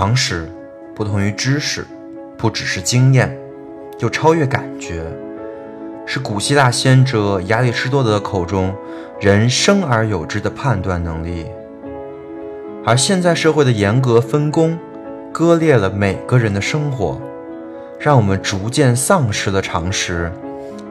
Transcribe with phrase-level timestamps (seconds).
[0.00, 0.48] 常识
[0.94, 1.84] 不同于知识，
[2.36, 3.36] 不只是经验，
[3.98, 5.02] 又超越感觉，
[6.06, 8.72] 是古希腊先哲亚里士多德口中
[9.18, 11.46] 人生而有之的判断能力。
[12.84, 14.78] 而现在社会的严格分工，
[15.32, 17.20] 割裂了每个人的生活，
[17.98, 20.30] 让我们逐渐丧失了常识，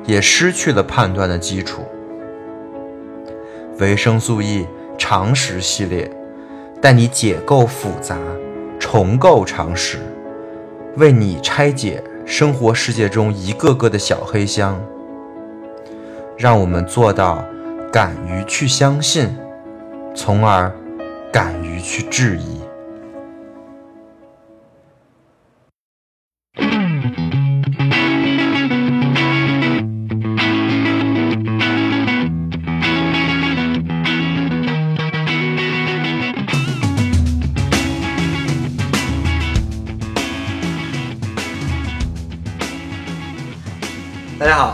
[0.05, 1.81] 也失去了判断的基础。
[3.79, 4.67] 维生素 E
[4.97, 6.11] 常识系列，
[6.81, 8.17] 带你解构复杂，
[8.89, 9.97] 重构常识，
[10.95, 14.81] 为你拆解生活世界中一个个的小黑箱，
[16.37, 17.43] 让我们做到
[17.91, 19.37] 敢于去相信，
[20.15, 20.73] 从而
[21.33, 22.56] 敢于去质疑。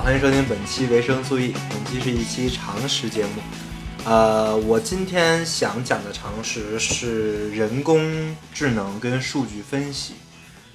[0.03, 1.55] 欢迎收听本期维生素 E。
[1.69, 3.41] 本期是一期常识节目。
[4.03, 10.15] 呃，我今天想讲的常识是人工智能跟数据分析，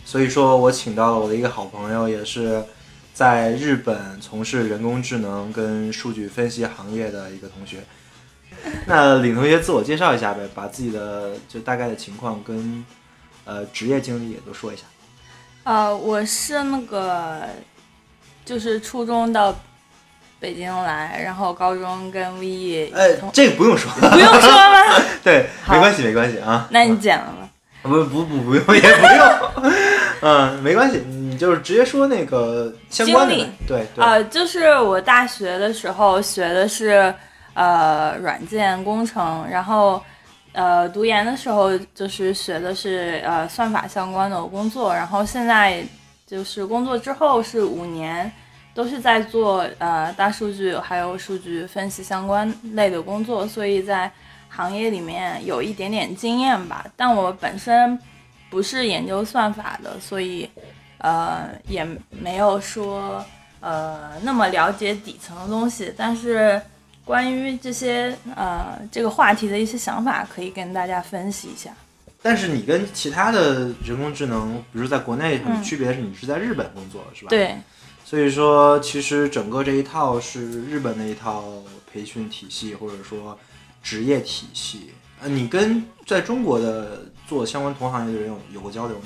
[0.03, 2.65] 所以说我请到了我的一个好朋友，也是
[3.13, 7.85] 在日本从事人工智能跟数据分析行业的一个同学。
[8.87, 12.83] 那李同学自我介绍一下呗，把自己的就大概的情况跟
[13.45, 14.85] 呃职业经历也都说一下。
[15.65, 17.47] 呃，我是那个，
[18.49, 19.55] 就是初中到
[20.41, 25.03] 北京来，然后高中跟 V 呃同，这个不用说， 不用说吗？
[25.23, 26.67] 对，没关系，没关系啊。
[26.71, 27.49] 那你剪了吧。
[27.83, 29.73] 不不不不用也不用，
[30.23, 33.35] 嗯，没关系，你就是直接说那个相关的
[33.67, 37.15] 对对，呃，就是我大学的时候学的是
[37.55, 40.03] 呃软件工程，然后
[40.53, 45.83] 呃读研的时候就是学的是呃算法相关的工作，然后现在
[46.29, 48.31] 就是工作之后是五年，
[48.75, 54.13] 都是在做呃大数据还有数据分析相关类的工作，所以在
[54.51, 56.85] 行业里面有一点点经验吧。
[56.95, 57.99] 但我本身
[58.51, 60.47] 不是研究算法的，所以
[60.99, 63.25] 呃也没有说
[63.61, 65.91] 呃那么了解底层的东西。
[65.97, 66.61] 但是
[67.07, 71.71] 关于这些呃这个话题的一些想法，可以跟大家分析一下。
[72.23, 77.57] 但是你跟其他的人工智能，比如在国内很嗯区别的是，你是在日本工作是吧？，对，
[78.05, 81.45] 所以说其实整个这一套是日本的一套
[81.93, 83.39] 培训体系，或者说
[83.83, 84.91] 职业体系。
[85.21, 89.05] 呃，你跟在中国的做相关同行业的人有有过交流吗？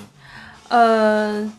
[0.68, 1.52] 呃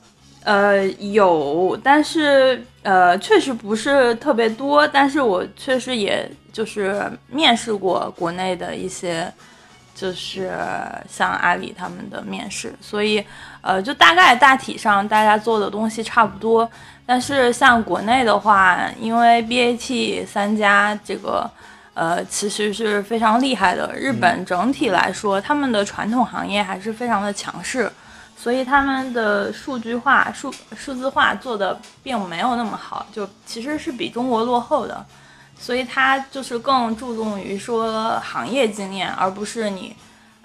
[0.44, 9.32] 呃有，但是呃确实不是特别多，但是我确实也就是面试过国内的一些，
[9.94, 10.52] 就是
[11.10, 13.24] 像阿里他们的面试，所以
[13.62, 16.70] 呃就大概大体上大家做的东西差不多，
[17.06, 21.50] 但是像国内的话，因为 BAT 三家这个。
[21.96, 23.94] 呃，其实是非常厉害的。
[23.94, 27.88] 日本整体来说，他们的传统行业还是非常的强势，
[28.36, 35.06] 所以他们的数据化、数数字化做的并没有那么好，就其实是比中国落后的。
[35.64, 39.96] 所以它就是更注重于说行业经验，而不是你，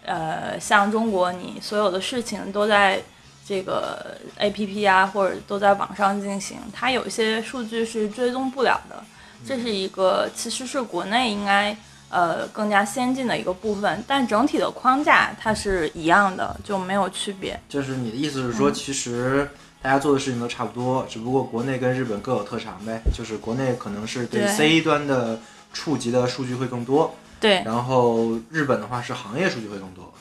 [0.04, 3.02] 呃，像中国你所有的事情都在
[3.44, 9.02] 这个 A P P 啊，或者都在网上进行，它有一些数据是追踪不了的。
[9.44, 11.76] 这是一个其实是国内应该
[12.10, 17.58] 呃更加先进的一个部分，但整体的框架它是一样的，就没有区别。
[17.68, 19.50] 就是你的意思是说，其实
[19.80, 23.00] 大家做的事情都差不多，只不过国内跟日本各有特长呗。
[23.14, 25.40] 就是国内可能是对对 C 端的
[25.72, 30.12] 触及的数据会更多，对，然后日本的话是行业数据会更多。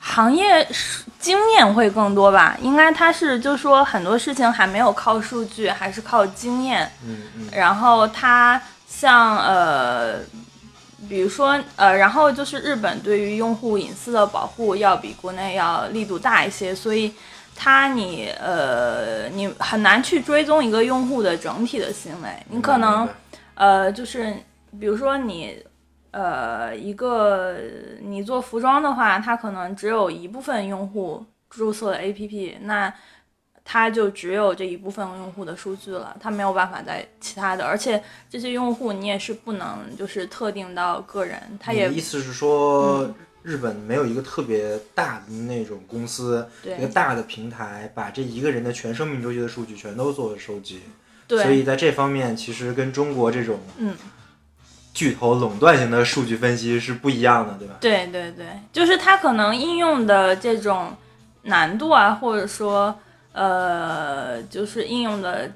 [0.00, 2.56] 行业是经验会更多吧？
[2.62, 6.90] 应该它是就说很多事情还没有靠数据，还是靠经验。
[7.04, 10.20] 嗯嗯，然后它像呃，
[11.08, 17.12] 比如说呃，然后就是日本对于用户隐私的保护要比国内要力度大一些，所以
[17.56, 23.08] 它你呃你很难去追踪一个用户的整体的行为，你可能
[23.54, 24.32] 呃就是
[24.78, 25.64] 比如说你。
[26.12, 27.58] 呃，一个
[28.00, 32.90] 你做服装的话，它可能只有一部分用户注册了 APP，那
[33.62, 43.14] 它就只有这一部分用户的数据了，它没有办法在其他的，而且这些用户你也是不能就是特定到个人，它也意思是说，嗯
[43.46, 50.80] 日本没有一个特别大的那种公司，一个大的平台，把这一个人的全生命周期的数据全都做了收集。
[51.28, 53.94] 对，所以在这方面，其实跟中国这种嗯，
[54.92, 57.74] 巨头垄断型的数据分析是不一样的，对吧？
[57.80, 60.92] 对对对，就是它可能应用的这种
[61.42, 62.92] 难度啊，或者说
[63.30, 65.48] 呃，就是应用的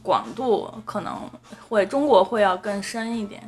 [0.00, 1.28] 广度可能
[1.68, 3.42] 会中国会要更深一点。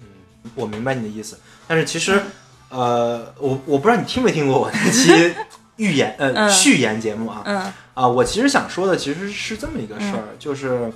[0.00, 0.06] 嗯
[0.54, 1.38] 我明白你的意思，
[1.68, 2.22] 但是其实，
[2.68, 5.34] 呃，我我不知道你听没听过我那期
[5.76, 6.50] 预言呃嗯。
[6.50, 7.42] 序言节目啊。
[7.44, 7.72] 嗯。
[7.94, 10.92] 啊，我其实想说的其实是这么一个事儿，就是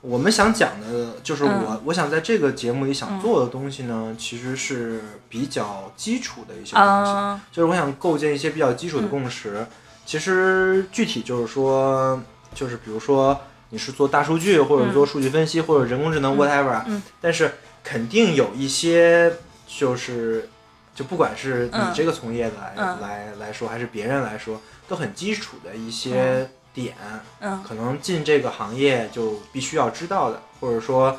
[0.00, 1.80] 我们想讲的，就是我、嗯。
[1.86, 9.66] 我想在这个节目里想做的东西呢，其实是比较基础的一些东西，嗯就是我想构建一些比较基础的共识。
[10.06, 12.20] 其实具体就是说，
[12.54, 13.38] 就是比如说
[13.70, 16.38] 你是做大数据，或者做数据分析，或者人工智能嗯。
[16.38, 17.02] whatever，、嗯。
[17.20, 19.32] 但是肯定有一些
[19.66, 20.48] 就是。
[20.98, 21.92] 就不管是你嗯。
[21.94, 23.00] 这个从业的来、嗯。
[23.00, 26.96] 来来说，还是别人来说，都很基础的一些点，
[27.38, 27.62] 嗯。
[27.62, 31.16] 可能进这个行业就必须要知道的，或者说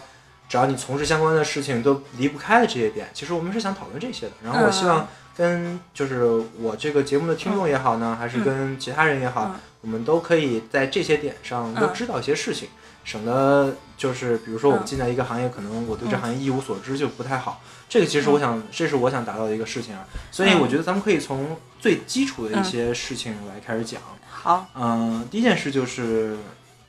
[0.50, 4.34] 只要你从事相关的事情都离不开的这些点，其实我们是想讨论这些的。
[4.44, 6.26] 然后我希望跟就是
[6.60, 9.60] 我这个节目的听众也好呢，还是跟其他人也好，嗯。
[9.82, 12.68] 我们都可以在这些点上都嗯知道一些事情，
[13.06, 16.20] 省得就是比如说我们嗯进来一个行业，可能我对这嗯。
[16.20, 17.62] 行业一无所知就不太好。
[17.90, 20.62] 这个其实我想，这是我想达到的一个事情啊，所以嗯。
[20.62, 24.00] 我觉得咱们可以从最基础的一些事情来开始讲。
[24.30, 26.38] 好，嗯，第一件事就是，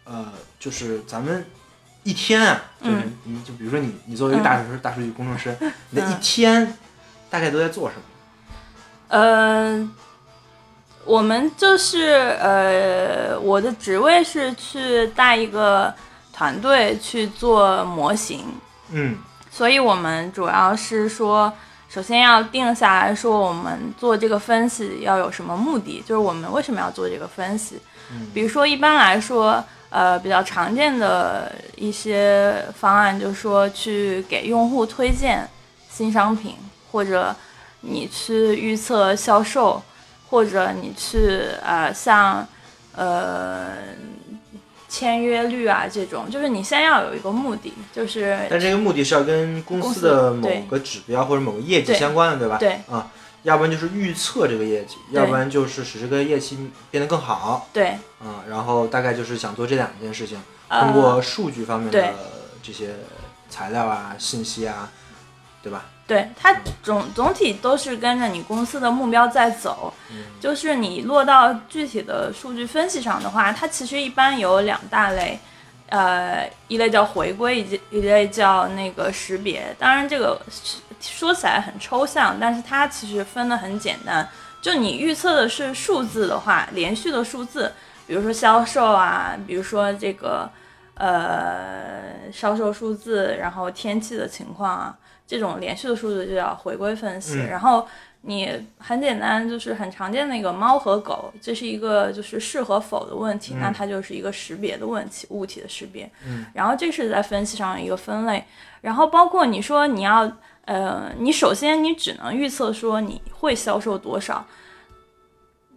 [0.04, 1.46] 呃，就是咱们
[2.02, 3.16] 一天啊，就是嗯。
[3.24, 5.56] 你就比如说你，你作为一个大数大数据工程师，
[5.88, 6.76] 你的一天
[7.30, 8.02] 大概都在做什么？
[9.08, 9.90] 呃，
[11.04, 15.92] 我们就是呃，我的职位是去带一个
[16.32, 18.44] 团队去做模型，
[18.90, 19.16] 嗯
[19.60, 21.52] 所以我们主要是说，
[21.86, 27.78] 首先要定下来说，我们做这个分析要有什么目的，就是我们为什么要做这个分析。
[28.10, 35.46] 嗯比如说，一般来说，呃，比较常见的一些方案，就是说去给用户推荐
[35.90, 36.56] 新商品，
[36.90, 37.36] 或者
[37.82, 39.82] 你去预测销售，
[40.30, 42.48] 或者你去呃像
[42.96, 43.72] 呃
[44.90, 52.58] 签约率啊这种，就是你先要有一个目的，就是但这个目的是要跟公公司司的某个指标或者某个业绩相关的，对吧？
[52.58, 53.08] 对啊，
[53.44, 56.58] 要不然就是预测这个业绩，要不然就是使这个业绩
[56.90, 58.44] 变得更好对啊。
[58.48, 62.14] 然后大概就是想做这两件事情，呃通过数据方面的
[62.60, 62.96] 这些
[63.48, 64.90] 材料啊、信息啊，
[65.62, 65.86] 对吧？
[66.10, 66.52] 对它
[66.82, 75.38] 总总体都是跟着你公司的目标在走，嗯就是你落到具体的数据分析上的话，它其实一般有两大类，
[75.88, 79.72] 呃，一类叫回归，以及一类叫那个识别。
[79.78, 80.40] 当然，这个
[81.00, 84.28] 说起来很抽象，但是它其实分的很简单。
[84.60, 87.72] 就你预测的是数字的话，连续的数字，
[88.08, 90.50] 比如说销售啊，比如说这个
[90.94, 94.96] 呃销售数字，然后天气的情况啊，
[95.30, 97.34] 这种连续的数字就叫回归分析。
[97.36, 97.86] 嗯然后
[98.22, 106.10] 你很简单，就是很常见的一个猫和狗，这是一个就是是和否的问题，嗯那它就是一个识别的问题，物体的识别。
[106.26, 108.44] 嗯，然后这是在分析上一个分类，
[108.80, 110.30] 然后包括你说你要
[110.64, 114.44] 呃，你首先你只能预测说你会销售多少。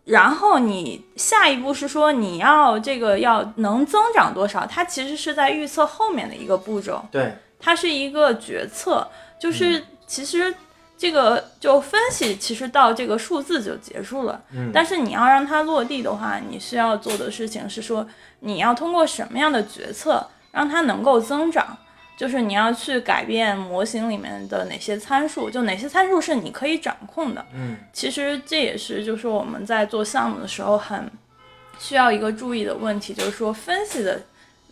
[0.06, 7.01] 然后你下一步是说你要这个要能增长多少，它其实是在预测后面的一个步骤。
[7.09, 9.07] 对，它是一个决策，
[9.44, 10.56] 就是其实
[10.98, 14.42] 这个就分析，其实到这个数字就结束了。
[14.54, 18.07] 嗯，但是你要让它落地的话，你需要做的事情是说，
[18.40, 21.78] 你要通过什么样的决策让它能够增长，
[22.16, 27.45] 就是你要去改变模型里面的哪些参数，就哪些参数是你可以掌控的。
[27.54, 31.12] 嗯其实这也是就是我们在做项目的时候很
[31.78, 34.21] 需要一个注意的问题，就是说分析的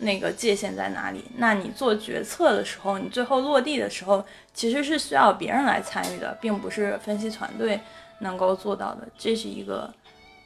[0.01, 1.23] 那个界限在哪里？
[1.37, 7.79] 那你做决策的时候，你最后落地的时候，其实是需要别人来参与的，并不是分析团队
[8.19, 9.93] 能够做到的，这是一个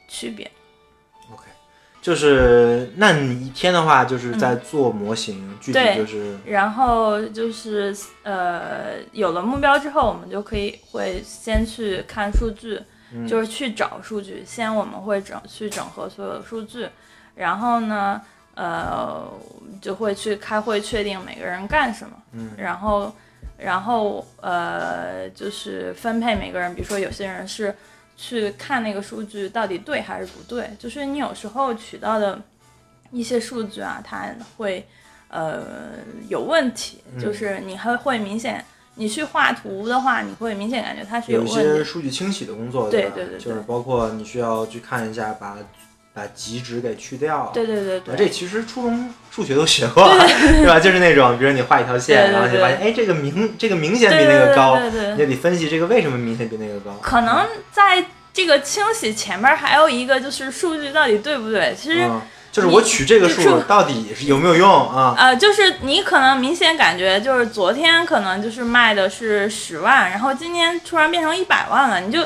[0.08, 0.50] 区别。
[1.32, 1.44] ，OK，
[2.02, 12.80] 就是那你一天的话就是在做模型，具体就是然后就是呃，有了目标之后，我们就可以会先去看数据，
[13.12, 14.44] 嗯就是去找数据。
[14.46, 16.86] 先我们会整去整合所有的数据，
[17.34, 18.20] 然后呢，
[18.56, 19.30] 呃，
[19.80, 22.50] 就会去开会确定每个人干什么，嗯。
[22.56, 23.12] 然后
[23.56, 27.74] 然后呃，就是分配每个人，比如说有些人是
[28.16, 32.40] 去看那个数据到底对还是不对，就是你有时候取到的
[33.10, 34.86] 一些数据啊，它会
[35.28, 35.62] 呃
[36.28, 37.20] 有问题，嗯。
[37.20, 41.84] 就是你还会明显，你去画图的话，你会明显感觉它是有一些。
[41.84, 43.38] 数据清洗的工作，对对对。
[43.38, 45.56] 就是包括你需要去看一下，把
[46.16, 47.50] 把极值给去掉。
[47.52, 50.80] 对对对啊，对，这其实初中数学都学过， 对吧？
[50.80, 56.98] 就是那种，比如你画一条线，然后你发现，哎，这个明这个明显比那个高，对对对你分析这个为什么明显比那个高。
[57.02, 61.76] 可能在这个清洗前面还有一个就是数据到底对不对？
[61.78, 62.06] 其实。
[62.08, 65.14] 嗯，就是我取这个数数到底是有没有用啊？
[65.18, 72.20] 呃，就是你可能明显感觉，就是昨天可能就是卖的是十万，然后今天突然变成一百万了，你就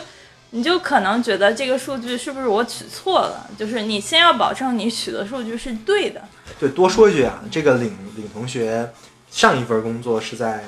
[0.50, 3.49] 你就可能觉得这个数据是不是我取错了？
[3.59, 6.21] 就是你先要保证你取的数据是对的。
[6.59, 8.90] 对，多说一句啊，这个领领同学
[9.30, 10.64] 上一份工作是在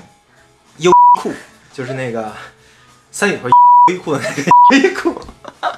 [0.79, 1.33] 优酷，
[1.73, 2.33] 就是那个
[3.11, 3.51] 三里屯
[3.89, 5.21] 优衣库的那个 优衣库，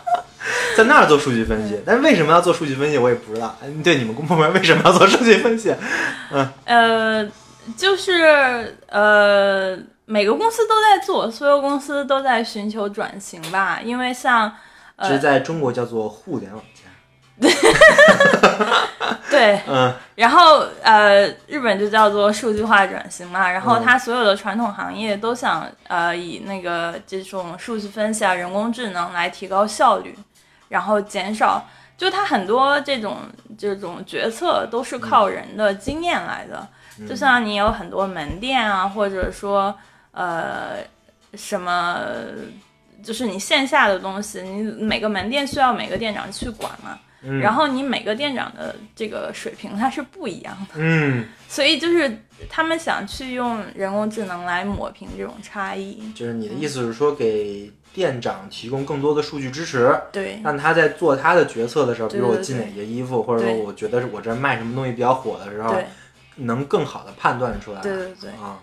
[0.76, 1.80] 在那儿做数据分析。
[1.86, 3.56] 但是为什么要做数据分析，我也不知道。
[3.62, 5.74] 嗯对，你们公部门为什么要做数据分析？
[6.30, 7.28] 嗯呃，
[7.76, 14.54] 就是呃，每个公司都在做，所有公司都在寻求转型吧，因为像
[14.98, 16.82] 这是在中国叫做互联网加。
[19.30, 19.92] 对， 嗯。
[20.14, 30.16] 然后呃，日本就叫做数据化转型嘛，然后嗯它所有的传统行业都想呃以那个这种数据分析啊、人工智能来提高效率，
[30.68, 33.16] 然后减少，就它很多这种
[33.58, 36.68] 这种决策都是靠人的经验来的，
[37.08, 39.76] 就像你有很多门店啊，或者说
[40.14, 40.78] 呃
[41.34, 42.06] 什么。
[43.02, 52.18] 就是你线下的东西，你每个门店需要每个店长去管嘛，嗯，然后你每个店长的这个水平它是不一样的，嗯， 所以就是
[52.48, 56.10] 他们想去用人工智能来抹平这种差异。
[56.14, 65.84] 就是你的意思是说给店长提供更多的数据支持，对让他在做他的决策的时候，比如我进哪些衣服，或者说我觉得我这卖什么东西比较火的时候，对
[66.36, 67.82] 能更好的判断出来。
[67.82, 68.58] 对对对，啊，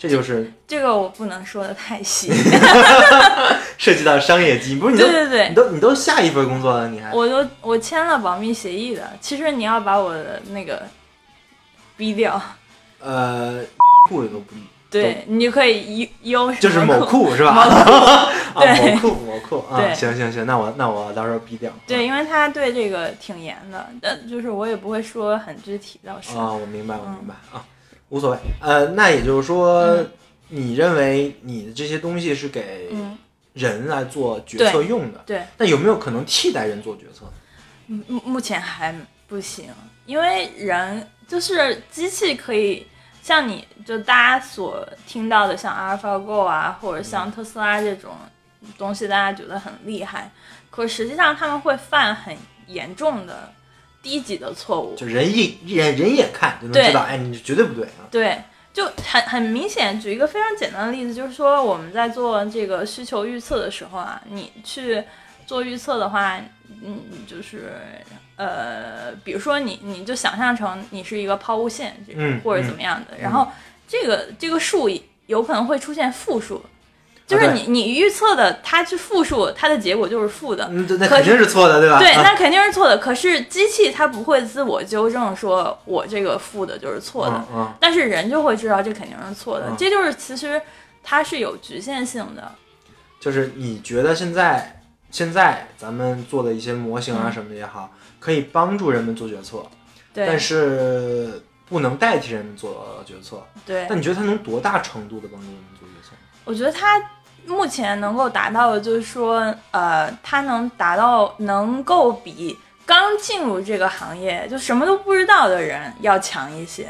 [0.00, 2.32] 这就是这个我不能说的太细。
[3.76, 10.82] 涉及到商业机密，不是你都对对对你都你都下一份工作了，你还我都我签了保密协议的，其实你要把我的那个
[11.96, 12.40] 逼掉，
[12.98, 13.60] 呃
[14.08, 14.54] 库都不
[14.90, 17.34] 对你就可以优优就是 某库。
[17.36, 18.28] 是吧？
[18.58, 21.70] 对某库某库啊，对行行行，那我那我到时候逼掉。
[21.86, 26.40] 对，因为他对这个挺严的，但就是我也不会说很具体到什么。
[26.42, 27.64] 啊，我明白，我嗯明白啊，
[28.10, 28.38] 无所谓。
[28.60, 30.06] 呃，那也就是说，
[30.48, 33.16] 你认为你的这些东西是给嗯，
[33.54, 35.20] 人来做决策用的？
[35.26, 35.42] 对。
[35.56, 37.24] 那有没有可能替代人做决策？
[37.86, 38.94] 目目前还
[39.26, 39.66] 不行，
[40.06, 42.86] 因为人就是机器可以
[43.22, 48.12] 像你就大家所听到的像 AlphaGo 啊，或者像特斯拉这种
[48.78, 50.30] 东西，大家觉得很厉害，
[50.70, 52.36] 可实际上他们会犯很
[52.68, 53.52] 严重的
[54.02, 54.94] 低级的错误。
[54.96, 58.08] 就人一人人眼看就能知道，哎，你绝对不对啊。
[58.10, 58.42] 对，
[58.72, 60.00] 就很很明显。
[60.00, 65.02] 举一个非常简单的例子，就是说我们在做这个需求预测的时候啊，你去
[65.46, 66.38] 做预测的话，
[66.82, 67.72] 嗯，就是
[68.36, 73.46] 呃，比如说你你就想象成你是一个抛物线，嗯或者怎么样的，然后
[73.86, 74.88] 这个这个数
[75.26, 76.64] 有可能会出现负数。
[77.30, 81.98] 就是啊你你预测的它去负数，它的结果就是负的，嗯，对，那肯定是错的，对吧？
[82.00, 82.98] 对，啊那肯定是错的。
[82.98, 87.36] 可是机器它不会自我纠正，说我这个负的就是错的。
[87.36, 90.60] 嗯嗯，但是人就会知道这肯定是错的，嗯这就是其实
[91.04, 92.50] 它是有局限性的。
[93.20, 99.64] 就是你觉得现在现在咱们做的一些模型啊嗯什么的也好，可以帮助人们做决策，
[100.12, 103.40] 对但是不能代替人们做决策。
[103.64, 106.16] 对那，你觉得它能多大程度的帮助人们做决策？
[106.44, 106.98] 我觉得它
[107.46, 116.88] 目前能够达到的就是说，呃，他能达到能够比刚进入这个行业就什么都不知道的人要强一些。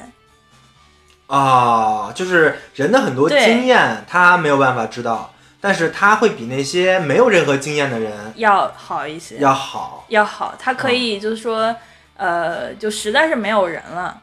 [1.27, 10.05] 啊，就是人的很多经验，他没有办法知道，但是他会比那些没有任何经验的人要好一些，要好。
[10.09, 11.75] 要好，他可以就是说，
[12.17, 14.21] 呃，就实在是没有人了，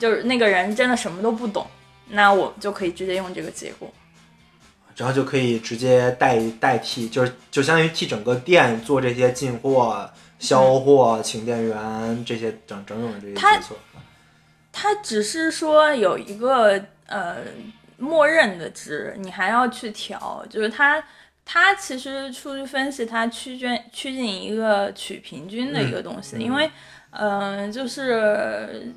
[0.00, 1.66] 就是那个人真的什么都不懂，
[2.08, 3.92] 那我就可以直接用这个结果。
[4.98, 13.74] 然后就可以直接代代替，就是就相当于替整个店做这些进货、销货、请店员这些整整整的这些他决策。
[14.72, 17.38] 它只是说有一个呃
[17.96, 21.02] 默认的值，你还要去调，就是它
[21.44, 26.70] 它其实数据分析它趋近趋近一个取平均的一个东西，因为
[27.10, 28.94] 嗯、呃就是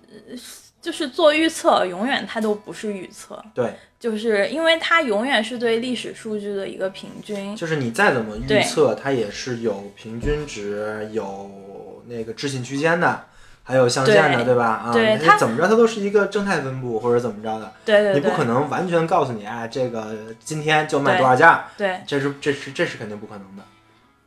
[0.81, 7.55] 就是做预测永远它都不是预测，对，就是因为它永远是对历史数据的一个平均。
[7.55, 13.25] 就是你再怎么预测，它也是有平均值、有那个置信区间的，
[13.63, 14.65] 还有象限的，对对吧？
[14.65, 23.63] 啊，它对它怎么着，它都是一个正态分布或者怎么着的，对对对，你不可能完全告诉你，啊，这个今天就卖多少价，对这是这是这是肯定不可能的。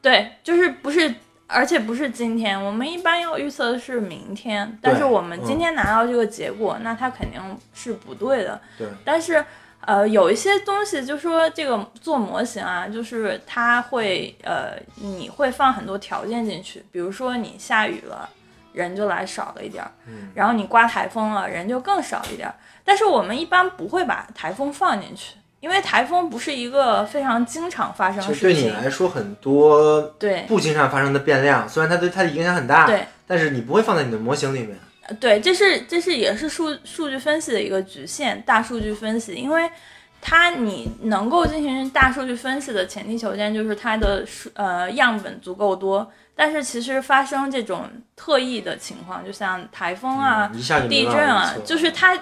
[0.00, 1.14] 对，就是不是，
[1.54, 7.40] 而且不是今天，我们一般要预测的是明天，但是我们今天拿到这个结果，那它肯定
[7.72, 8.60] 是不对的。
[8.76, 9.42] 对，但是
[9.82, 18.28] 呃，有一些东西就说这个做模型啊，就是它会呃，你会放很多条件进去，比如说你下雨了，
[18.72, 22.54] 人就来少了一点儿，嗯然后你刮台风了，人就更少一点儿。
[22.82, 28.50] 但是我们一般不会把台风放进去，因为台风不是一个非常经常发生其的事情。
[28.50, 34.78] 实对你来说很多对不经常发生的变量，虽然它对它的影响很大，对但是你不会放在你的模型里面。
[35.18, 39.70] 对，这是这是也是数数据分析的一个局限，大数据分析，因为
[40.20, 46.06] 它你能够进行大数据分析的前提条件就是它的数呃样本足够多，
[46.36, 50.50] 但是其实发生这种特异的情况，就像台风啊、
[50.90, 52.14] 地震啊就是它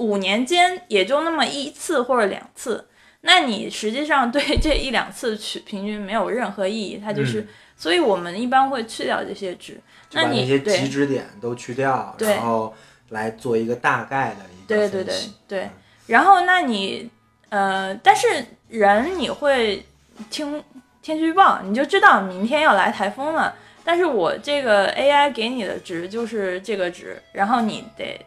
[0.00, 2.86] 五年间也就那么一次或者两次，
[3.20, 9.80] 那你实际上对这一两次取平均没有任何意义，它就是，嗯所以我们一般会去掉这些值。
[10.12, 10.78] 那你对。
[10.78, 12.28] 极值点都去掉，对。
[12.28, 12.74] 然后
[13.08, 15.14] 来做一个大概的一个对对对
[15.48, 15.62] 对。
[15.62, 15.70] 嗯，
[16.06, 17.08] 然后那你
[17.48, 18.26] 呃，但是
[18.68, 19.82] 人你会
[20.28, 20.62] 听
[21.00, 23.56] 天气预报，你就知道明天要来台风了。
[23.82, 28.20] 但是我这个 AI 给你的值就是这个值，然后你得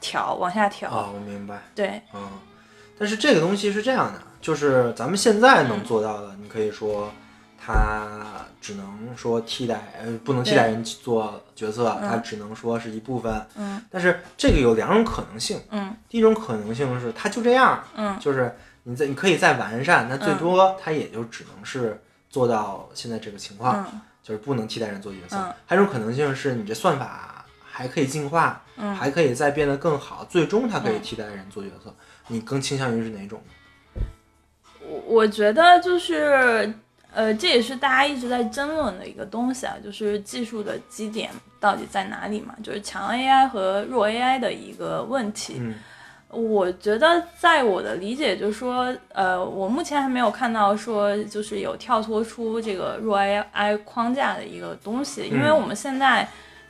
[0.00, 0.90] 调往下调。
[0.90, 2.28] 啊，我明白，对，嗯，
[2.98, 5.68] 但是这个东西是这样的，就是咱们现在嗯。
[5.68, 7.10] 能做到的，你可以说
[7.58, 8.22] 它
[8.60, 13.46] 只能说替代，呃，不能替代人做决策，它只能说是一部分。
[13.56, 13.82] 嗯。
[13.90, 15.94] 但是这个有两种可能性，嗯。
[16.08, 18.18] 第一种可能性是它就这样，嗯。
[18.18, 22.00] 就是你在你可以再完善，那最多它也就只能是
[22.30, 24.00] 做到现在这个情况，嗯。
[24.22, 25.36] 就是不能替代人做决策。
[25.36, 25.52] 嗯。
[25.66, 31.94] 还有一种可能性是你这算法还可以进化，嗯还可以再变得更好，最终它可以嗯替代人做决策。
[32.28, 33.40] 你更倾向于是哪种？
[34.80, 36.72] 我我觉得就是，
[37.12, 41.30] 呃，这也是大家一直在争论的一个东西啊，就是技术的基点
[41.60, 45.56] 到底在哪里嘛，就是强 AI 和弱 AI 的一个问题。
[45.58, 45.74] 嗯
[46.30, 56.28] 我觉得在我的理解，就是说，呃，我目前还没有看到说就是有跳脱出这个弱 AI 框架的一个东西，因为嗯我们现在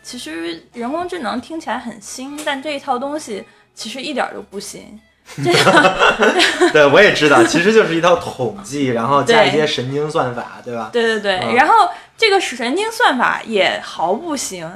[0.09, 3.45] 其实人工智能听起来很新，但这一套东西
[3.75, 4.99] 其实一点都不新。
[5.37, 10.91] 这 个对，我也知道，其实就是一套统计，然后加一些神经算法，对吧？
[10.93, 14.69] 对对对，嗯然后这个神经算法也毫不行，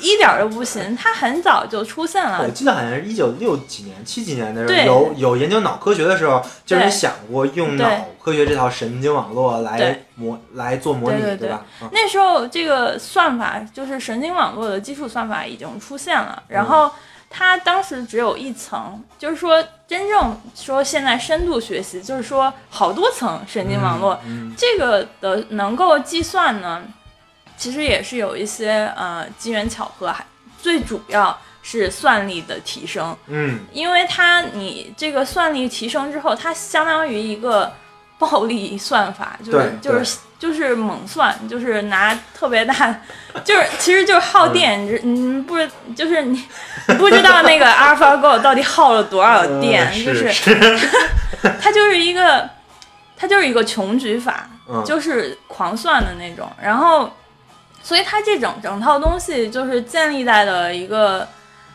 [0.00, 2.48] 一点儿都不行，它很早就出现了我。
[2.50, 7.88] 记得好像是一九六几年、七几年的时候，有有研究脑科学的时候，就是对想过用脑
[8.22, 11.64] 科学这套神经网络来模来做模拟，对对对吧？
[11.80, 16.90] 嗯那时候这个算法就是神经网络的基础算法已经出现了，然后
[17.32, 26.82] 它当时只有一层，就是说真正说现在深度学习，就是说好多层神经网络，嗯这个的能够计算呢，
[27.56, 30.24] 其实也是有一些呃机缘巧合，还
[30.60, 33.16] 最主要是算力的提升。
[33.28, 37.72] 嗯因为它你这个算力提升之后，它相当于一个
[38.22, 42.74] 暴力算法，就是就是就是猛算，就是拿特别大，
[43.44, 46.40] 就是其实就是耗电，你你不知就是你
[46.86, 50.56] 你不知道那个 AlphaGo 到底耗了多少电，呃就是是。
[51.60, 52.48] 它就是一个
[53.16, 54.84] 它就是一个穷举法，嗯。
[54.84, 57.10] 就是狂算的那种，然后，
[57.82, 61.26] 所以它这整整套东西就是建立在了一个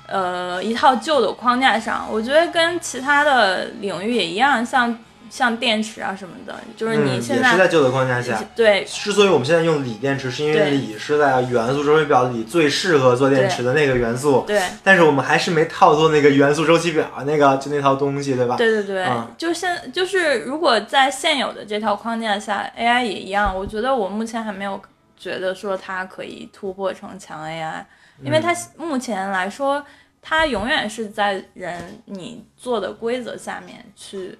[0.08, 2.08] 呃一套旧的框架上。
[2.10, 4.98] 我觉得跟其他的领域也一样，像
[5.30, 8.44] 像电池啊什么的，就是你嗯现也是在旧的框架下。
[8.56, 18.56] 对之所以我们现在用锂电池，是因为锂是在元素周期表里最适合做电池的那个元素，对但是我们还是没套做那个元素周期表，那个就那套东西，对吧？
[18.58, 24.82] 对对对，嗯就现就是如果在现有的这套框架下，AI 也一样，我觉得我目前还没有
[25.18, 27.84] 觉得说它可以突破成强 AI，
[28.22, 29.84] 因为它目前来说，
[30.22, 34.38] 它永远是在人你做的规则下面去。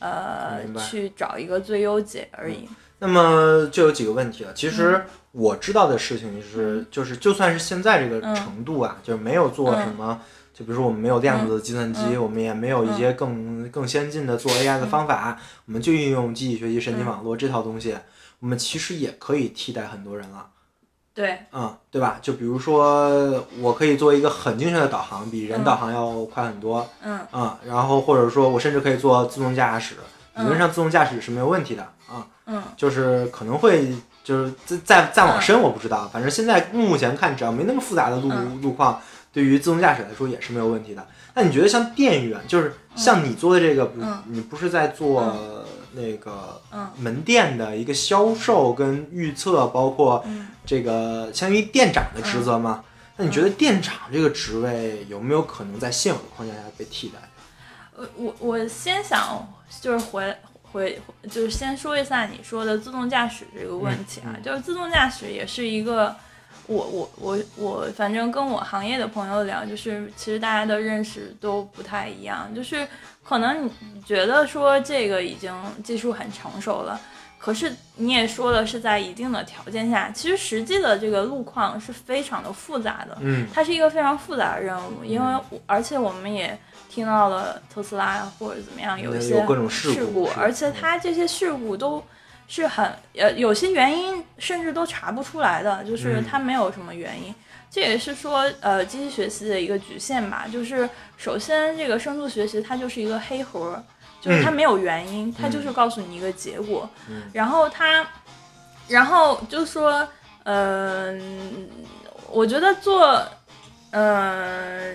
[0.00, 2.68] 呃去找一个最优解而已。
[2.98, 4.52] 那么就有几个问题了。
[4.52, 10.20] 其嗯实我知道的事情就是，就是就算是现在这个程度啊，就是没有做嗯什么，
[10.52, 17.96] 就比如说我们没有量子的计算机，我们也没有一些更更先进的做 AI 的方法，我们就运用机器学习、神经网络这套东西，
[18.40, 20.48] 我们其实也可以替代很多人了。
[21.12, 22.18] 对，嗯，对吧？
[22.22, 26.88] 就比如说，我可以做一个很精确的导航，比人导航要快很多。
[27.02, 27.18] 嗯。
[27.30, 29.96] 啊、然后或者说我甚至可以做自动驾驶，
[30.36, 32.62] 理论上自动驾驶是没有问题的啊、嗯。
[32.76, 33.92] 就是可能会
[34.22, 38.60] 就是再再再往深我不知道，反正现在目前看，只要没那么复杂的路、嗯。
[38.62, 39.00] 路况，
[39.32, 41.04] 对于自动驾驶来说也是没有问题的。
[41.34, 44.22] 那你觉得像电源，就是像你做的这个，嗯。
[44.26, 45.59] 你不是在做
[45.92, 52.84] 那个嗯门店的一个销售跟预测，包括嗯这个相当于店长的职责嘛？
[53.16, 57.18] 那你觉得店长这个职位有没有可能在现有的框架下被替代？
[57.96, 59.46] 呃我我先想
[59.80, 60.36] 就是回
[60.72, 61.00] 回
[61.30, 66.16] 就是先说一下你说的自动驾驶这个问题啊，嗯嗯就是自动驾驶也是一个。
[66.70, 72.86] 我我我我，反正跟我行业的朋友聊，就是其实大家的认识都不太一样，就是
[73.24, 75.52] 可能你觉得说这个已经
[75.82, 77.00] 技术很成熟了，
[77.38, 86.56] 可是你也说了是在一定的条件下，其实实际的这个路况是非常的复杂的，嗯它是一个非常复杂的任务，因为我而且我们也
[86.88, 92.00] 听到了特斯拉或者怎么样有一些各种事事故而且它这些事故都
[92.50, 92.84] 是很
[93.16, 97.32] 呃有些原因甚至都查不出来的，就是嗯它没有什么原因。
[97.70, 100.44] 这也是说，呃，机器学习的一个局限吧。
[100.52, 103.80] 就是首先，这个深度学习它就是一个黑盒，
[104.20, 106.90] 就是它嗯没有原因，它就是告诉你一个结果。
[107.08, 108.04] 嗯然后它，
[108.88, 110.06] 然后就说，
[110.42, 111.68] 嗯、
[112.28, 113.24] 我觉得做，
[113.92, 114.92] 呃，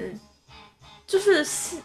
[1.08, 1.82] 就是系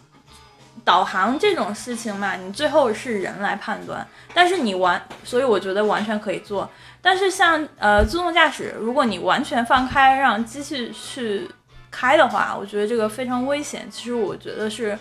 [0.83, 6.69] 导航这种事情嘛，你最后是人来判断，但是你完，所以我觉得完全可以做。
[7.01, 11.49] 但是像呃自动驾驶，如果你完全放开让机器去
[11.89, 13.87] 开的话，我觉得这个非常危险。
[13.91, 14.97] 其实我觉得是，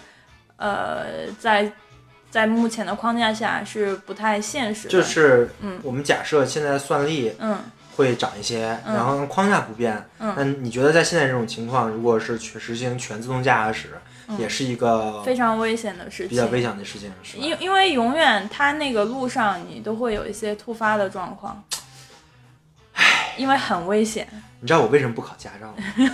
[0.56, 1.70] 呃，在
[2.30, 4.90] 在目前的框架下是不太现实的。
[4.90, 7.58] 就是嗯我们假设现在算力嗯
[7.96, 13.90] 会涨一些，嗯然后框架不变，嗯那你觉得在现在这种情况，如果是全实行全自动驾驶，
[14.38, 17.38] 也是一个非常危险的事情，比较危险的事情，是？
[17.38, 21.62] 因因为永远它那个路上你都会有一些突发的状况，
[22.94, 24.26] 唉因为很危险。
[24.62, 25.76] 你知道我为什么不考驾照吗？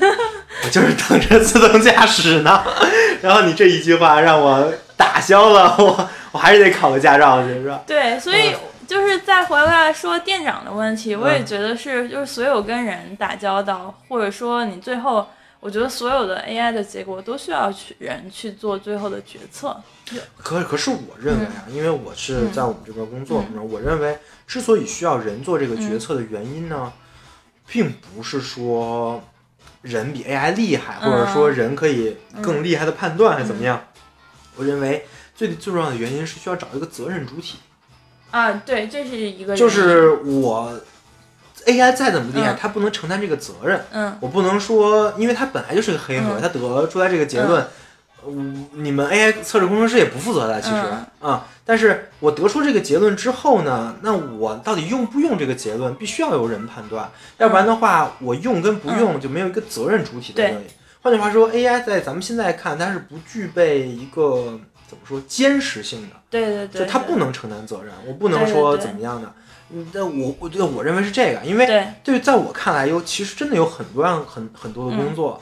[0.65, 2.63] 我就是等着自动驾驶呢。
[3.21, 7.83] 然后你这一句话让我打消了 我，我还是得考个驾照去，是吧？
[7.85, 8.55] 对，所以
[8.87, 15.27] 就是再回来说店长的问题，我也嗯觉得是，就是所有跟人打交道，或者说你最后，
[15.67, 19.77] 我觉得所有的 AI 的结果都需要去人去做最后的决策。
[20.37, 26.93] 可可是我认为啊，因为我是嗯在我们这边工作，我认为之所以需要人做这个决策的原因呢，
[27.67, 29.21] 并不是说
[29.83, 33.89] 人比 AI 厉害，嗯或者说人可以更厉害的判断，还是怎么样。
[34.55, 37.59] 我认为最最重要的原因是需要找一个责任主体，
[38.31, 40.81] 啊，对，这是一个就是我
[41.67, 42.57] AI 再怎么厉害，嗯。
[42.59, 43.85] 它不能承担这个责任。
[43.93, 44.17] 嗯。
[44.21, 46.41] 我不能说，因为它本来就是个黑盒，嗯。
[46.41, 47.67] 它得出来这个结论，
[48.27, 50.77] 嗯，你们 AI 测试工程师也不负责的，其实。
[50.77, 60.67] 啊、嗯但是我得出这个结论之后呢，那我到底用不用这个结论，必须要有人判断，要不然的话，我用跟不用就没有一个责任主体在这里。
[61.03, 69.27] 换句话说，AI 在咱们现在看，它是不具备一个怎么说坚实性的，对对对，就它不能承担责任，我不能说怎么样的。
[69.27, 69.33] 嗯，
[69.93, 75.41] 但我我觉得我认为是这个，因为对对，在我看来，有其实真的有很多样很很多的工作、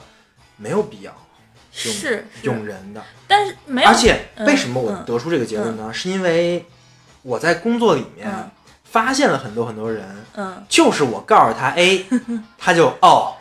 [0.57, 1.15] 没有必要
[1.71, 5.91] 是是，用人的，但是没有，而且嗯为什么我嗯得出这个结论呢？
[5.93, 6.65] 是因为
[7.21, 8.49] 我在工作里面嗯
[8.83, 12.05] 发现了很多很多人，嗯就是我告诉他 A，
[12.57, 13.33] 他就哦，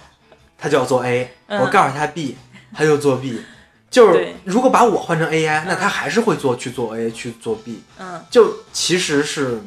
[0.59, 2.37] 他就要做 A；、嗯我告诉他 B，
[2.75, 3.41] 他就做 B。
[3.89, 7.81] 就是如果把我换成 AI，那他还是会做去做 A 去做 B。
[8.01, 9.61] 嗯就其实是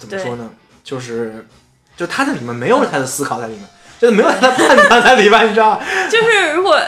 [0.00, 0.50] 怎么说呢？
[0.82, 1.46] 就是
[1.96, 3.64] 就他在里面没有他的思考在里面，
[4.00, 5.84] 就是没有他的判断在里面，你知道吗？
[6.10, 6.80] 就是如果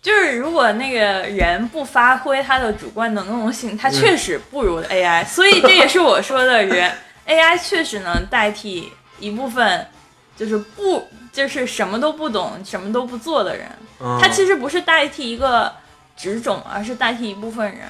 [0.00, 6.90] 就是如果那个人不发挥他的主观能动性，他确实不如 AI，、所以这也是我说的人
[7.26, 9.86] AI 确实能代替一部分
[10.36, 13.66] 就是不就是什么都不懂、什么都不做的人。
[14.20, 15.72] 他其实不是代替一个
[16.16, 17.82] 职种，而是代替一部分人。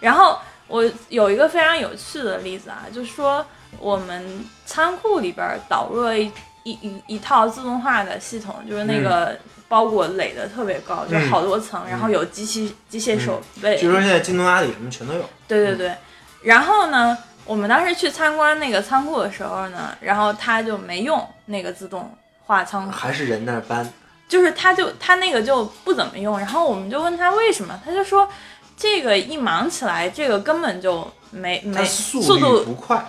[0.00, 3.46] 然后我有一个非常有趣的例子啊，就是说
[3.78, 6.30] 我们仓库里边导入了一
[6.64, 15.24] 一一一套自动化的系统，就是那个包裹垒的特别高，就好多层，然后有机器机械手背，据说现在京东、阿里什么全都有。
[15.46, 15.94] 对对对，
[16.42, 22.12] 然后呢，我们当时去参观那个仓库的时候呢，然后他就没用那个自动
[22.44, 23.88] 化仓库，还是人那儿搬，
[24.28, 28.28] 就是他就他那个就不怎么用，然后我们就问他为什么，他就说
[28.76, 33.04] 这个一忙起来，这个根本就没它没速度不快。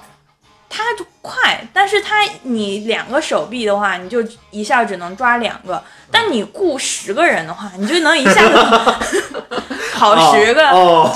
[0.70, 9.24] 它就快，但是它你两个手臂的话，你就一下只能抓两个，但你雇十个人的话，你就能一下子
[9.94, 11.12] 跑十个，哦，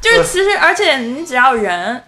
[0.00, 2.02] 就是 其实而且你只要人，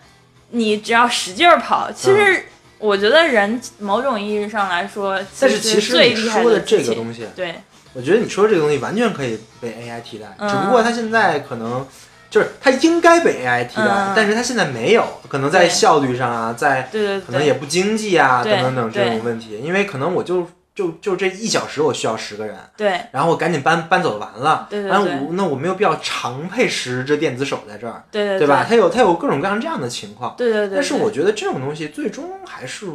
[0.51, 2.47] 你只要使劲儿跑，其实
[2.79, 7.55] 我觉得人某种意义上来说，但是其实你说的这个东西，对。
[7.97, 11.87] 我觉得你说这个东西完全可以被 AI 替代，嗯只不过它现在可能
[12.35, 14.13] 就是它应该被 AI 替代，嗯。
[14.17, 16.89] 但是它现在没有，可能在效率上啊，在
[17.25, 20.45] 可能也不经济啊，等等等这种问题，因为可能我就
[20.75, 23.01] 就就这一小时我需要十个人，对。
[23.13, 28.67] 然后我赶紧搬搬走完了，完了对对对我那我没有必要常配十只电子手在这儿，对对对吧？？
[28.69, 30.75] 它有它有各种各样这样的情况，对对对。
[30.75, 32.87] 但是我觉得这种东西最终还是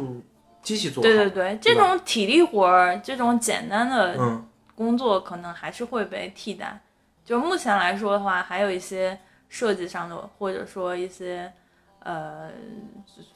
[0.62, 4.44] 机器做好，对对对，这种体力活儿，这种简单的嗯。
[4.74, 6.80] 工作可能还是会被替代。
[7.22, 9.18] 就目前来说的话，还有一些
[9.50, 11.52] 设计上的，或者说一些
[12.02, 12.48] 呃，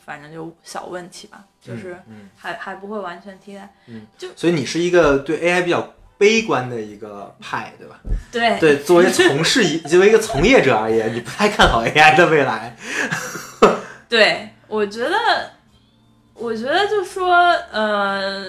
[0.03, 3.75] 反正就小问题吧，就是嗯，还还不会完全替代。
[4.17, 8.01] 就所以你是一个对 AI 比较悲观的一个派，对吧？
[8.33, 12.75] 对对，作为从事一作为一个从业者而言，你不太看好 AI 的未来。
[14.09, 15.17] 对，我觉得，
[16.35, 17.35] 我觉得就说，
[17.73, 18.43] 呃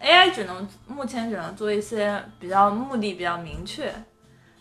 [0.00, 3.94] ，AI 只能目前只能做一些比较目的比较明确，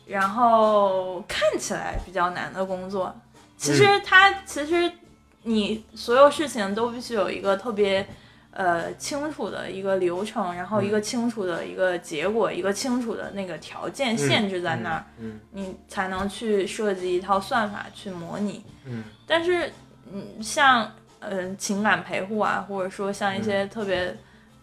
[0.05, 3.15] 然后看起来比较难的工作。
[3.57, 4.91] 其实它、其实
[5.43, 8.05] 你所有事情都必须有一个特别
[8.51, 15.05] 呃清楚的一个流程，然后一个清楚的一个结果，一个清楚的那个条件限制在那儿。
[15.19, 18.63] 嗯你才能去设计一套算法去模拟。
[18.85, 19.71] 嗯但是，
[20.11, 24.17] 嗯，像嗯、呃情感陪护啊，或者说像一些特别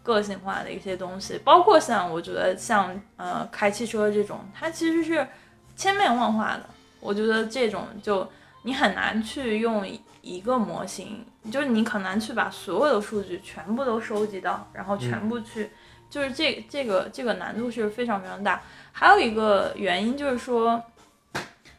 [0.08, 5.28] 个性化的一些东西，包括像我觉得像呃开汽车这种，它其实是
[5.76, 6.62] 千变万化的。
[6.98, 8.26] 我觉得这种就
[8.62, 9.86] 你很难去用
[10.22, 15.70] 一个模型，就是你很难去把所有的数据全部都收集到，然后全部去，
[16.08, 18.62] 就是这这个这个难度是非常非常大。
[18.92, 20.82] 还有一个原因就是说，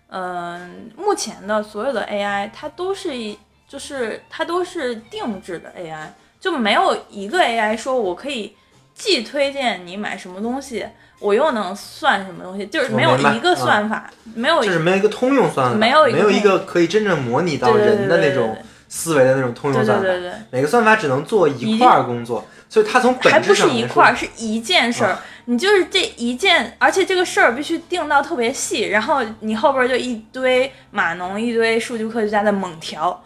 [0.10, 3.38] 嗯、目前的所有的 AI 它都是一，
[3.68, 6.08] 就是它都是定制的 AI，
[6.40, 8.56] 就没有一个 AI 说我可以
[8.94, 10.86] 既推荐你买什么东西，
[11.20, 20.04] 我又能算什么东西，就是没有一个算法，没有一就是没有一个通用算法，没有一个没有一个可以真正模拟到人的那种思维的那种通用算法。
[20.04, 20.34] 对对对。
[20.52, 25.18] 每个算法只能做一块儿工作，所以它从本还不是质上来说一块儿，是一件事儿。
[25.52, 33.20] 你就是这一件，而且这个事儿必须定到特别细，然后你后边就一堆码农、一堆数据科学家在猛调，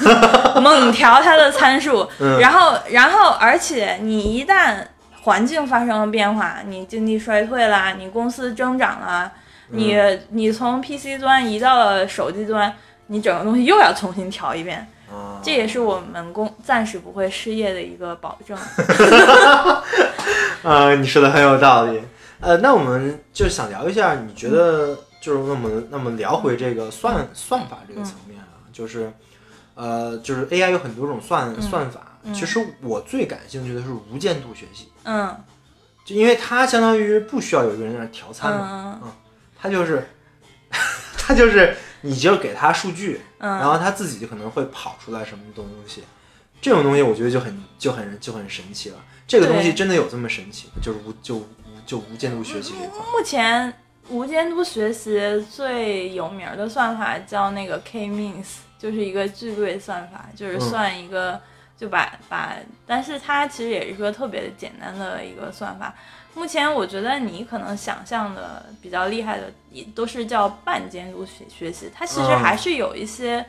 [0.58, 4.76] 猛调它的参数，嗯然后，然后，而且你一旦
[5.20, 9.30] 环境发生了变化，你经济衰退啦，你公司增长啦，
[9.68, 12.72] 你嗯你从 PC 端移到了手机端，
[13.08, 14.88] 你整个东西又要重新调一遍。
[15.46, 18.58] 啊这也是我们工暂时不会失业的一个保证。
[20.62, 22.00] 啊，你说的很有道理。
[22.40, 29.10] 呃，那我们就想聊一下，你觉得就是那么那么聊回这个算算法这个层面啊，就是
[29.74, 35.34] 呃，就是 AI 有很多种算、嗯算法，嗯其实我最感兴趣的是无监督学习，嗯
[36.04, 39.10] 就因为它相当于不需要有一个人在那调参嘛，嗯
[39.58, 40.06] 它就是
[41.16, 46.02] 它就是你就给它数据，嗯，然后他自己就可能会跑出来什么东西。
[46.60, 48.96] 这种东西我觉得就很就很就很神奇了。
[49.26, 50.74] 这个东西真的有这么神奇吗？
[50.80, 51.46] 就是无就无
[51.84, 52.98] 就无监督学习这一块。
[53.12, 53.72] 目前
[54.08, 55.20] 无监督学习
[55.50, 58.46] 最有名的算法叫那个 K-means，
[58.78, 61.40] 就是一个聚对算法，就是嗯算一个、
[61.76, 62.54] 就把把，
[62.86, 65.94] 但是它其实也是一个特别简单的一个算法。
[66.36, 73.44] 目前我觉得你可能想象的比较厉害的，也都是叫半监督学学习，它其实嗯还是有一些。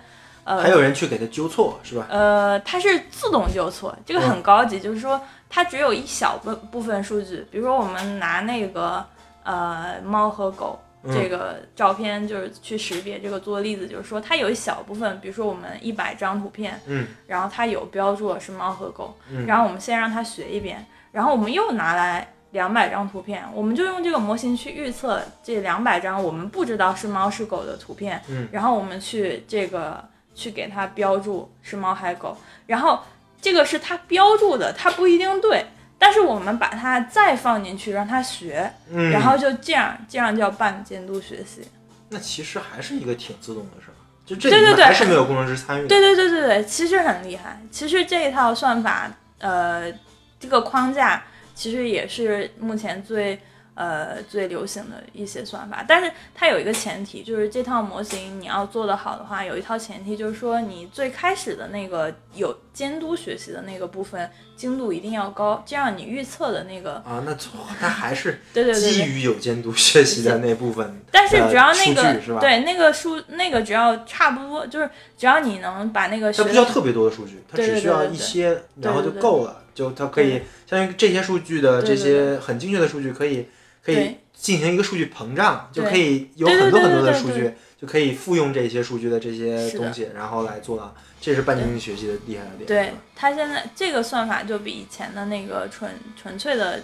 [0.46, 2.08] 呃，还有人去给它纠错，是吧？
[2.10, 9.06] 呃，它是自动纠错，这个嗯很高级，就是说它只有一小部部分数据，比如说我们拿那个
[9.44, 33.00] 呃猫和狗嗯这个照片，就是去识别这个做例子，就是说它有一小部分，比如说我们一百张图片，嗯然后它有标注了是猫和狗，嗯然后我们先让它学一遍，然后我们又拿来两百张图片，我们就用这个模型去预测这两百张我们不知道是猫是狗的图片，嗯然后我们去这个去给它标注是猫还是狗，然后
[33.42, 35.66] 这个是它标注的，它不一定对。
[36.00, 41.68] 但是我们把它再放进去，让它学，嗯，然后就这样，这样叫半监督学习。
[42.10, 45.88] 那其实还是一个挺自动的事儿，就这对对对里面还是没有工程师参与的。
[45.88, 47.60] 对对对对对，其实很厉害。
[47.72, 49.92] 其实这一套算法，呃，
[50.40, 51.24] 这个框架
[51.58, 53.40] 其实也是目前最
[53.74, 55.84] 呃最流行的一些算法。
[55.88, 67.36] 但是它有一个前提，就是这套模型你要做得好的话，有一套前提就是说你最开始的那个有监督学习的那个部分精度一定要高，这样你预测的那个，啊，那
[67.80, 68.92] 它还是 对对对对。
[68.92, 71.02] 基于有监督学习的那部分。
[71.12, 79.64] 但是只要那个呃数据是吧对那个数那个只要差不多，就是只要你能把那个不需要特别多的数据，它只需要一些，然后就够了。
[79.78, 83.48] 就它可以，相当于这些数据的这些很精确的数据，可以
[83.86, 92.66] 可以进行一个数据膨胀，就可以有很多很多的数据，就可以复用这些数据的这些东西，然后来做到，这是半径学习的厉害的点。
[92.66, 92.94] 对。
[93.16, 96.82] 它现在这个算法就比以前的那个纯纯粹的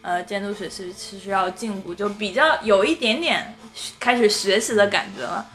[0.00, 3.54] 呃监督学习其实要进步，就比较有一点点
[4.00, 5.46] 开始学习的感觉了。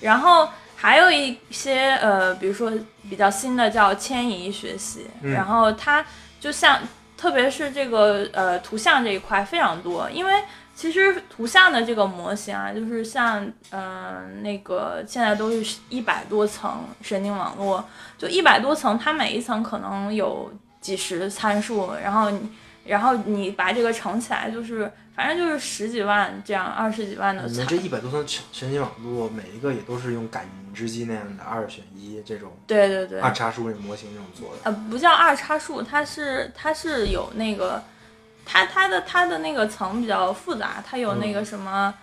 [0.00, 0.48] 然后
[0.84, 2.70] 还有一些呃，比如说
[3.08, 5.32] 比较新的叫迁移学习，嗯。
[5.32, 6.04] 然后它
[6.38, 6.78] 就像
[7.16, 10.44] 特别是这个呃图像这一块非常多，因为
[10.74, 17.82] 其实图像的这个模型啊，就是像嗯、呃那个现在都是一百多层神经网络，
[18.18, 22.50] 就一百多层，它每一层可能有几十参数，然后你
[22.84, 34.62] 然后你把这个乘起来，就是反正就是十几万这样，二十几万的参你们这一百多层全神经网络，每一个也都是用感知机那样的二选一这种对对对，二叉树这模型这种做的。
[34.64, 37.80] 呃，不叫二叉树，它是它是有那个，
[38.44, 41.94] 它它的它的那个层比较复杂，它有那个什么，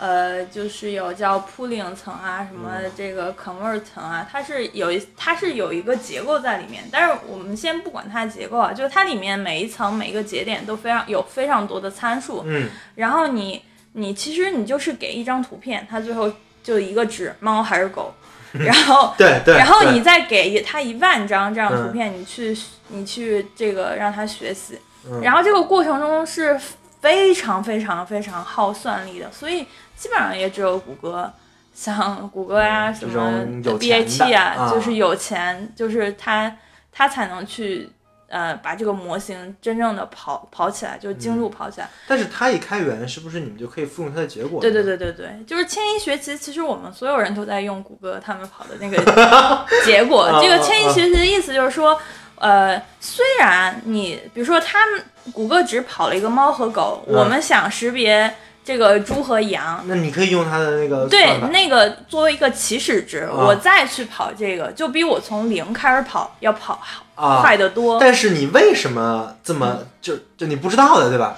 [0.00, 2.90] 呃，就是有叫 pooling 层啊，什么嗯。
[2.96, 16.32] 这个 convert 层啊，它是有一它是有一个结构在里面，但是我们先不管它的结构啊，就是它里面每一层每一个节点都非常有非常多的参数，嗯，然后你你其实你就是给一张图片，它最后
[16.62, 18.14] 就一个值，猫还是狗，
[18.56, 19.54] 然后对对。
[19.58, 22.56] 然后你再给它一万张这样嗯图片，你去
[22.88, 25.20] 你去这个让它学习，嗯。
[25.20, 26.58] 然后这个过程中是
[27.00, 31.32] 非常非常非常耗算力的，所以基本上也只有谷歌，
[31.74, 36.54] 像谷歌呀、什么 BAT 啊，啊就是有钱，就是他
[36.92, 37.88] 他才能去
[38.28, 41.88] 呃把这个模型真正的跑跑起来，就是精度跑起来。
[42.06, 44.60] 但是它一开源，是不是你们就可以复用它的结果？
[44.60, 44.82] 对对。
[44.82, 48.96] 对对对，就是迁移学习，其实我们所有人都在用谷歌他们跑的那个
[49.84, 50.22] 结果。
[50.22, 51.98] 啊这个迁移学习的意思就是说，
[52.40, 59.84] 呃，虽然你比如说他们谷歌只跑了一个猫和狗，嗯我们想识别这个猪和羊。
[59.86, 68.00] 那你可以用它的那个对，那个作为一个起始值，啊我再去跑这个，就比我从零开始跑要跑好啊快得多。
[68.00, 71.36] 但是你为什么这么就就你不知道的对吧？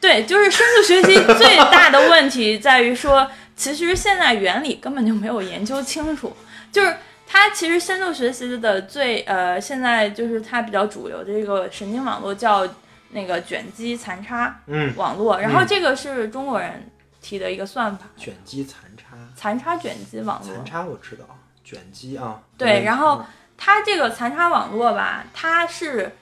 [0.00, 6.36] 对，就是深度学习最大的问题在于说，其实现在原理根本就没有研究清楚。
[6.72, 6.96] 就是
[7.32, 12.68] 它其实深度学习的最呃，现在就是它比较主流的这个神经网络叫
[13.08, 15.66] 那个卷积残差嗯，网络，然后嗯。
[15.66, 16.90] 这个是中国人
[17.22, 20.54] 提的一个算法，卷积残差，残差卷积网络。
[20.54, 20.62] 残。
[20.62, 21.24] 差我知道，
[21.64, 22.38] 卷积啊。
[22.58, 23.24] 对，嗯然后
[23.56, 26.14] 它这个残差网络吧，它是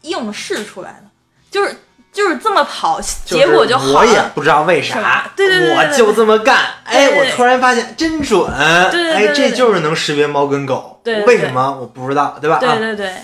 [0.00, 1.04] 应试出来的，
[1.52, 1.76] 就是
[2.12, 3.92] 就是这么跑，结果就好了。
[3.94, 6.56] 我也不知道为啥，对对对对对我就这么干。
[6.84, 8.50] 哎，对对对我突然发现真准，
[8.90, 11.00] 对对对哎，这就是能识别猫跟狗。
[11.02, 12.56] 对对对为什么我不知道，对吧？
[12.56, 13.14] 啊，对对对，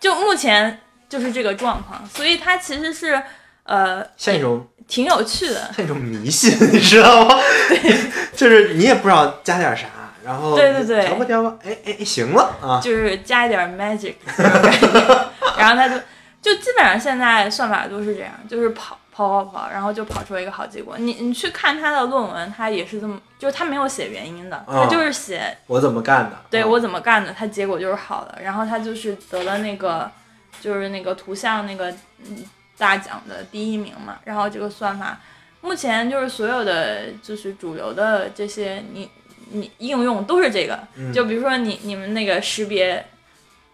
[0.00, 3.22] 就目前就是这个状况，所以它其实是
[3.64, 5.70] 呃像一种挺有趣的。
[5.76, 7.36] 像一种迷信，你知道吗？
[8.34, 9.86] 就是你也不知道加点啥，
[10.24, 12.80] 然后对对对调吧调吧，哎哎哎，行了啊。
[12.82, 14.14] 就是加一点 magic
[15.56, 15.94] 然后它就
[16.48, 20.96] 就基本上现在算法都是这样，就是跑跑跑跑，然后就跑出了一个好结果。
[20.96, 26.36] 你你去看他的论文，他也是这么，就是他没有写原因的，他就是写我怎么干的？
[26.36, 30.10] 啊对我怎么干的，他结果就是好的，然后他就是得了那个
[30.60, 31.90] 就是那个图像那个
[32.24, 32.44] 嗯
[32.78, 35.18] 大奖的第一名嘛，然后这个算法
[35.60, 39.10] 目前就是所有的就是主流的这些你
[39.50, 43.04] 你应用都是这个，嗯就比如说你你们那个识别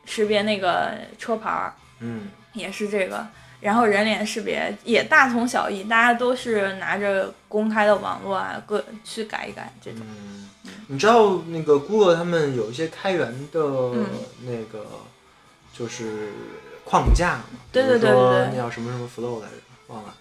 [0.07, 3.27] 识别那个车牌儿嗯也是这个。
[3.61, 10.01] 然后人脸识别也大同小异，大家都是拿着公开的网络啊，各去改一改这种。
[10.03, 10.51] 嗯，
[10.89, 14.07] 你知道那个 Google 他们有一些开源的嗯
[14.43, 14.87] 那个
[15.73, 16.33] 就是
[16.85, 19.55] 框架嘛，对对对对对那叫什么什么 Flow 来着，
[19.87, 20.15] 忘了。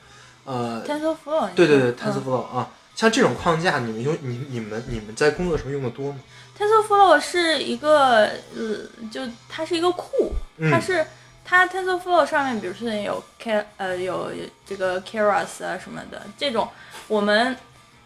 [0.46, 6.20] 呃，TensorFlow，对对对嗯，TensorFlow 啊，像这种框架，你们用你你们你们在工作时候用的多吗
[6.58, 11.06] ？TensorFlow 是一个呃，就它是一个库，嗯它是
[11.46, 14.32] 它 TensorFlow 上面，比如说有 K 呃有
[14.66, 16.70] 这个 Keras 啊什么的这种，
[17.08, 17.56] 我们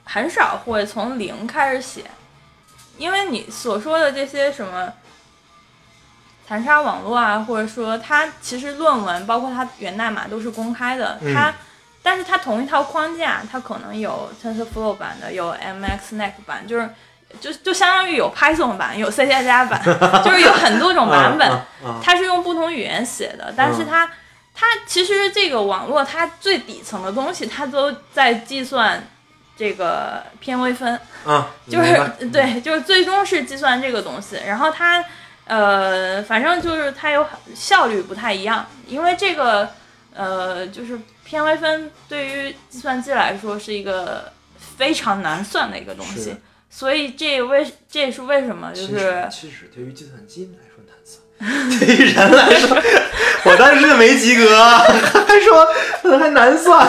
[0.04, 2.06] 很少会从零开始写，
[2.97, 4.93] 因为你所说的这些什么
[6.47, 11.54] 残差网络啊，或者说它其实论文包括它源代码都是公开的，嗯它。
[12.04, 16.90] 但是它同一套框架，它可能有 TensorFlow 版的，有 MXNet 版，就是
[17.40, 19.82] 就就相当于有 Python 版，有 C 加加版，
[20.23, 21.62] 就是有很多种版本。
[22.02, 24.10] 它是用不同语言写的，但是它、
[24.56, 29.08] 它其实这个网络它最底层的东西，它都在计算
[29.56, 35.04] 这个偏微分，啊， 就是对，就是最终是计算这个东西，然后它
[35.46, 39.69] 呃，反正就是它有很效率不太一样，因为这个
[40.15, 44.32] 呃，就是偏微分对于计算机来说是一个
[44.78, 46.36] 非常难算的一个东西
[46.78, 51.19] 所以这为这也是为什么就其是实其实对于计算机来说难算，
[51.80, 52.78] 对于人来说，
[53.52, 54.46] 我当时没及格，
[55.25, 56.88] 还说还难算。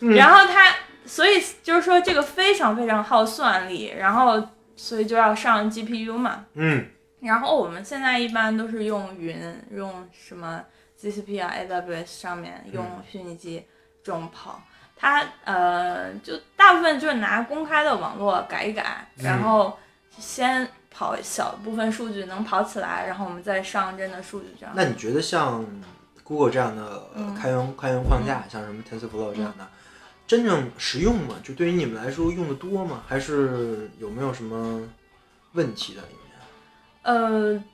[0.00, 0.74] 嗯然后他，
[1.06, 4.44] 所以就是说这个非常非常耗算力，然后
[4.74, 6.44] 所以就要上 GPU 嘛。
[6.54, 6.84] 嗯，
[7.20, 9.36] 然后我们现在一般都是用云，
[9.72, 10.60] 用什么
[11.00, 13.64] GCP 啊、AWS 上面用嗯虚拟机
[14.02, 14.60] 这种跑。
[15.02, 19.76] 它呃，就大部分就是拿公开的网络改一改，嗯然后
[20.16, 24.72] 先跑小部分数据能跑起来，然后我们再上真的数据这样。
[24.76, 25.66] 那你觉得像
[26.22, 27.02] Google 这样的
[27.36, 29.66] 开源开源框架，像什么 TensorFlow 这样的，
[30.24, 31.34] 真正实用吗？
[31.42, 33.02] 就对于你们来说用的多吗？
[33.08, 34.80] 还是有没有什么
[35.54, 36.20] 问题在里面？
[37.02, 37.64] 呃，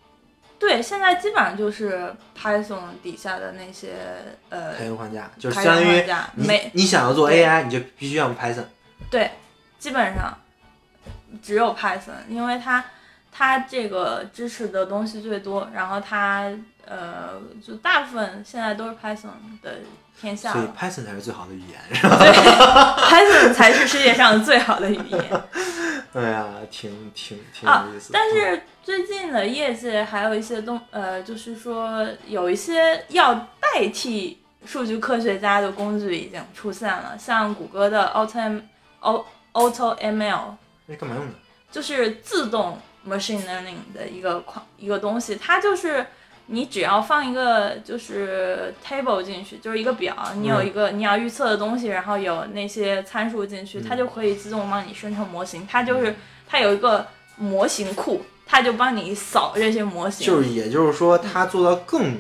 [0.59, 3.95] 对，现在基本上就是 Python 底下的那些
[4.49, 6.05] 呃开源框架就是开相当于
[6.35, 8.65] 你没你想要做 AI，你就必须要用 Python。
[9.09, 9.31] 对，
[9.79, 10.37] 基本上
[11.41, 12.85] 只有 Python，因为它
[13.31, 16.51] 它这个支持的东西最多，然后它
[16.85, 19.29] 呃就大部分现在都是 Python
[19.63, 19.77] 的
[20.53, 20.65] 所以。
[20.79, 22.17] Python 才是最好的语言，是吧？
[22.19, 25.43] 对，Python 才是世界上最好的语言。
[26.15, 28.19] 哎呀，挺挺挺啊有意思的。
[28.19, 38.63] 但是最近的业界还有一些东呃，就是说有一些要代替数据科学家的工具已经出现了，像谷歌的 Auto
[39.53, 40.55] Auto ML，
[40.87, 41.35] 那是干嘛用的？
[41.71, 46.05] 就是自动 machine learning 的一个框一个东西，它就是
[46.51, 55.67] 你只要放一个就是 table 进去，就是一个表，你有一个你要预测的东西，然后有那些参数进去，它就可以自动帮你生成模型。
[55.71, 56.15] 它就是
[56.49, 60.27] 它有一个模型库，它就帮你扫这些模型。
[60.27, 62.17] 就是也就是说，它做到更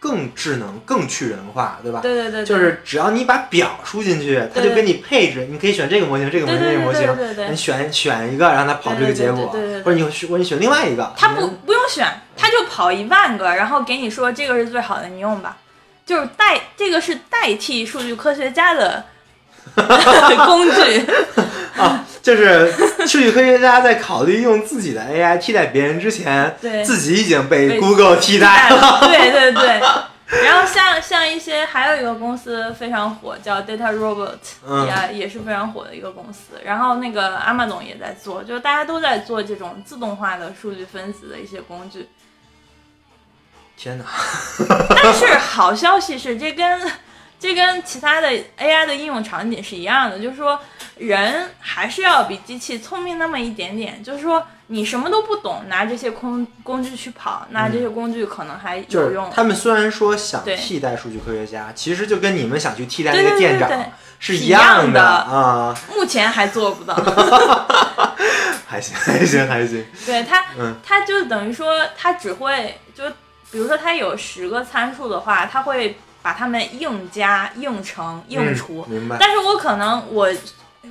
[0.00, 2.00] 更智能、更去人化，对吧？
[2.00, 15.58] 对对对，对就是只要你把表输进去，它就给你配置，你可以选这个模型、这个模型、这个模型，你选选一个，让它跑这个结果，对对对或者你或者你选另外一个，它不不用选，它就跑一万个，然后给你说这个是最好的，你用吧。
[16.06, 19.04] 就是代这个是代替数据科学家的
[20.46, 21.06] 工具，
[21.80, 22.72] 啊，就是
[23.06, 29.00] 数据科学家在考虑用自己的 AI 替代别人之前，对自己已经被被 Google 替代了。
[29.02, 29.80] 对对对。
[30.44, 36.52] 然后像像一些还有一个公司非常火，叫 Data Robot，、嗯也也是非常火的一个公司。
[36.64, 42.08] 然后那个 Amazon 也在做，就是大家都在做这种自动化的数据分析的一些工具。
[43.76, 44.04] 天哪！
[45.02, 46.80] 但是好消息是，这跟
[47.40, 48.28] 这跟其他的
[48.58, 50.60] AI 的应用场景是一样的，就是说
[50.98, 54.04] 人还是要比机器聪明那么一点点。
[54.04, 59.30] 就是说你什么都不懂，拿这些工工具去跑，那这些工具可能还就是有用。
[59.34, 63.70] 他们虽然说想替代数据科学家，其实就跟你们想去替代对那个店长
[64.18, 65.74] 是是一样样的啊。
[65.96, 66.94] 目前还做不到。
[68.66, 69.84] 还行，还行，还行。
[70.06, 73.02] 对他嗯，它就等于说，他只会就
[73.50, 78.84] 比如说它有十个参数的话，它会把它们硬加、硬乘、硬除。
[78.88, 79.16] 嗯明白。
[79.18, 80.28] 但是我可能我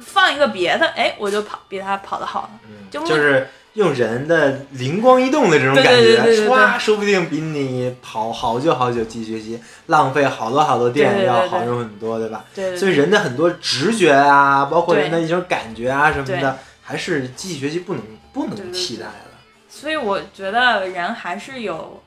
[0.01, 2.49] 放一个别的，哎，我就跑比它跑得好了。
[2.65, 12.43] 嗯就就是用人的灵光一动的这种感觉，唰，说不定比你跑好久好久继续学习，浪费好多好多电要好用很多，对吧？
[12.55, 18.03] 对对所以人的很多直觉啊，包括人的一种感觉啊什么的，还是机器学习不能
[18.33, 19.29] 不能替代的。
[19.69, 22.01] 所以我觉得人还是有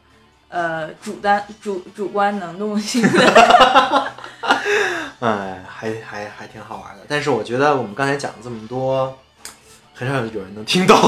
[0.53, 4.13] 呃主单主主观能动性的。
[5.21, 7.03] 哎，还还还挺好玩的。
[7.09, 9.19] 但是我觉得我们刚才讲了这么多，
[9.95, 10.97] 很少有人能听懂。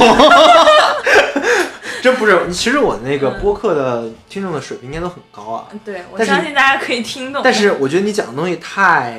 [2.03, 5.64] 真不是，其实我那个嗯播客的听众的水平应该都很高啊。
[5.84, 7.40] 对，我相信大家可以听懂。
[7.42, 9.18] 但是我觉得你讲的东西太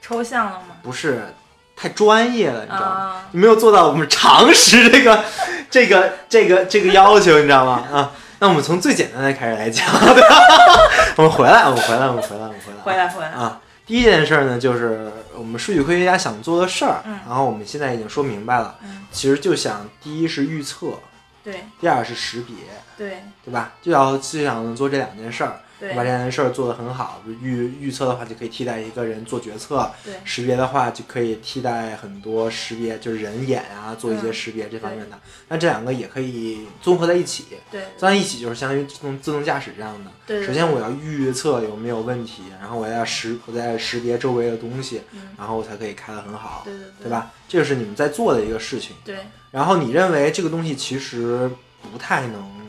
[0.00, 0.76] 抽象了吗？
[0.82, 1.34] 不是
[1.76, 2.86] 太专业了，你知道吗？
[2.86, 5.22] 啊，你没有做到我们常识这个
[5.70, 7.84] 这个这个这个要求，你知道吗？
[7.92, 8.10] 啊，
[8.40, 10.36] 那我们从最简单的开始来讲，对吧？
[11.16, 12.82] 我们回来，我们回来，我们回来，我们回来啊。
[12.82, 13.28] 回来回来。
[13.28, 20.98] 啊，第一件事儿呢，就是我们数据科学家想做的事儿，嗯然后我们现在已经说明白了，嗯，其实就想第一是预测，
[21.44, 22.54] 对第二是识别，
[22.96, 23.72] 对对吧？
[23.82, 27.22] 就要就想做这两件事儿，对把这件事儿做得很好。
[27.26, 35.18] 预预测的话，就可以替代一个人做决策；对识别的话，就可以替代很多识别，就是人眼啊，做一些嗯识别这方面的。
[35.48, 40.10] 那这两个也可以综合在一起，对综合在一起就是相当于自动自动驾驶这样的。
[40.26, 40.46] 对。
[40.46, 47.10] 首先我要预测有没有问题，然后我要识我在识别周围的东西，嗯，然后我才可以开得很好，对对对？
[47.10, 47.32] 吧？
[47.48, 48.94] 这个是你们在做的一个事情。
[49.04, 49.16] 对
[49.50, 51.50] 然后你认为这个东西其实
[51.90, 52.60] 不太能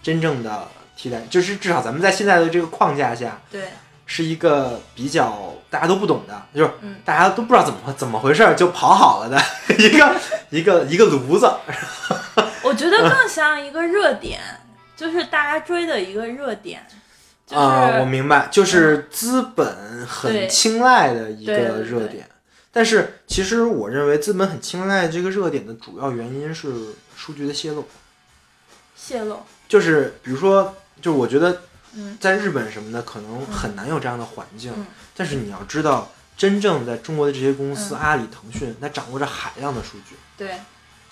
[0.00, 0.68] 真正的
[1.04, 3.64] 替代，就是至少咱们在现在的这个框架下，对
[4.06, 9.38] 是一个比较大家都不懂的，就是嗯大家都不知道怎么怎么回事儿就跑好了的
[9.76, 10.16] 一个
[10.48, 11.46] 一个一个炉子。
[12.64, 14.40] 我觉得更像一个热点，
[14.96, 16.86] 就是大家追的一个热点，
[17.46, 21.52] 就是、啊、我明白，就是资本很青睐的一个
[21.82, 22.26] 热点。
[22.72, 26.72] 但是其实我认为资本很青睐这个热点的主要原因是
[27.14, 27.86] 数据的泄露，
[28.96, 29.40] 泄露。
[29.66, 30.74] 就是比如说，
[31.04, 31.60] 就是我觉得
[31.92, 32.16] 嗯。
[32.18, 34.86] 在日本什么的可能很难有这样的环境，嗯。
[35.14, 37.98] 但是你要知道，真正在中国的这些公司，嗯。
[37.98, 40.60] 阿里、腾讯，它掌握着海量的数据，对，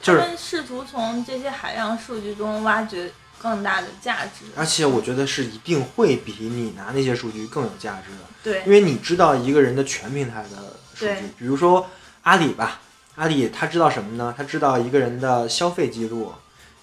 [0.00, 4.46] 就是他们试图从这些海量数据中挖掘更大的价值。
[4.56, 8.24] 而且我觉得是一定会比你拿那些数据更有价值的。
[8.42, 8.62] 对。
[8.64, 11.90] 因为你知道一个人的全平台的数据，比如说
[12.22, 12.80] 阿里吧，
[13.16, 14.34] 阿里他知道什么呢？
[14.34, 16.32] 他知道一个人的消费记录，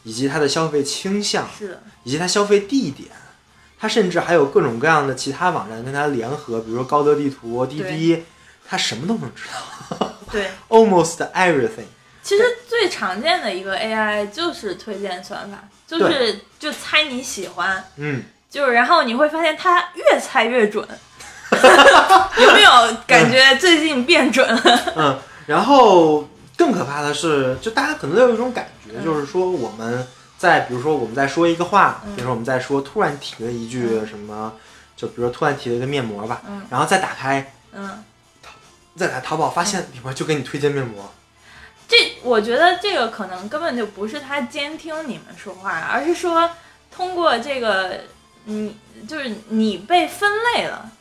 [0.09, 3.09] 以及他的消费倾向，是，以及他消费地点。
[3.81, 8.25] 它甚至还有各种各样的其他网站跟它联合，比如说高德地图、滴滴，
[8.67, 9.43] 它什么都能知
[9.99, 10.49] 道对。
[10.67, 11.85] almost everything。
[12.21, 20.85] 其实最常见的一个 AI 就是推荐算法，就是就猜你喜欢，嗯，就是然后你会发现它越猜越准。
[22.37, 22.69] 有没有
[23.07, 24.61] 感觉最近变准了？
[24.97, 26.27] 嗯，然后
[26.59, 29.05] 更可怕的是，就大家可能都有一种感觉，嗯。
[29.05, 30.05] 就是说我们
[30.37, 34.53] 在比如说我们在说一个话，嗯比如说我们在说突然提了一句什么，
[34.97, 38.03] 就比如说突然提了一个面膜吧，嗯然后再打开嗯，
[38.97, 41.09] 再打淘宝，发现里面就给你推荐面膜，
[41.87, 46.49] 这我觉得这个可能根本就不是他监听你们说话，而是说
[46.93, 48.01] 通过这个，
[48.43, 48.75] 你
[49.07, 50.91] 就是你被分类了。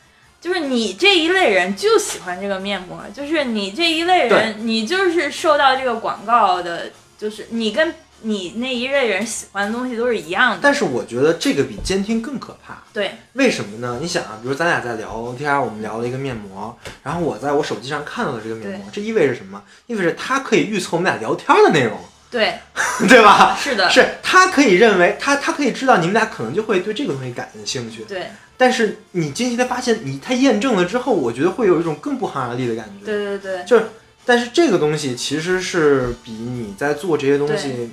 [0.48, 10.60] 就是你这一类人就喜欢这个面膜，就是你这一类人，你就是受到这个广告的，就是你跟你那一类人喜欢的东西都是一样的。
[10.62, 12.82] 但是我觉得这个比监听更可怕。
[12.94, 13.98] 对，为什么呢？
[14.00, 19.62] 你想啊，比如咱俩在聊天，我们聊了一个面膜，然后我在我手机上看到了这个面膜，这意味着什么？
[19.86, 21.98] 意味着它可以预测我们俩聊天的内容，
[22.30, 22.58] 对，
[23.08, 23.56] 对吧？
[23.58, 33.06] 是的，是他可以认为他他可以知道你们俩可能就会对这个东西感兴趣，对，但是你惊奇的发现你他验证了之后，我觉得会有一种更不寒而栗的感觉。
[33.06, 33.86] 对对对，就是，
[34.24, 37.92] 但是这个东西其实是比你在做这些东西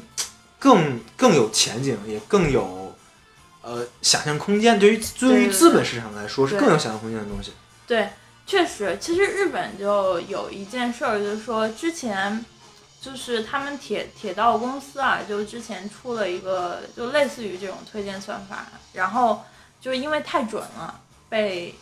[0.59, 2.93] 更更有前景，也更有
[3.61, 4.77] 呃想象空间。
[4.77, 7.53] 对于对于资本市场来说，是更有想象空间的东西。
[7.87, 8.09] 对，
[8.45, 12.43] 确实，其实日本就有一件事儿，就是说之前
[13.05, 19.43] 就是他们铁铁道公司啊，就之前出了一个就类似于这种推荐算法，然后
[19.79, 20.99] 就是因为太准了，
[21.29, 21.75] 被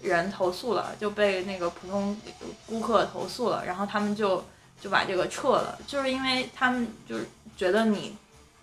[0.00, 2.18] 人投诉了，就被那个普通
[2.66, 4.42] 顾客投诉了，然后他们就
[4.80, 7.28] 就把这个撤了，就是因为他们就是
[7.58, 8.16] 觉得你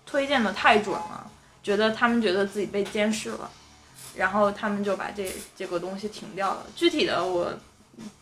[0.04, 1.30] 推荐的太准了，
[1.62, 3.48] 觉得他们觉得自己被监视了。
[4.16, 6.66] 然后他们就把这这个东西停掉了。
[6.74, 7.52] 具体的我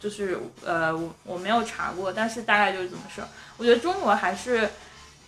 [0.00, 3.28] 就是呃我我没有查过，但是大概就是这么事儿。
[3.56, 4.70] 我觉得中国还是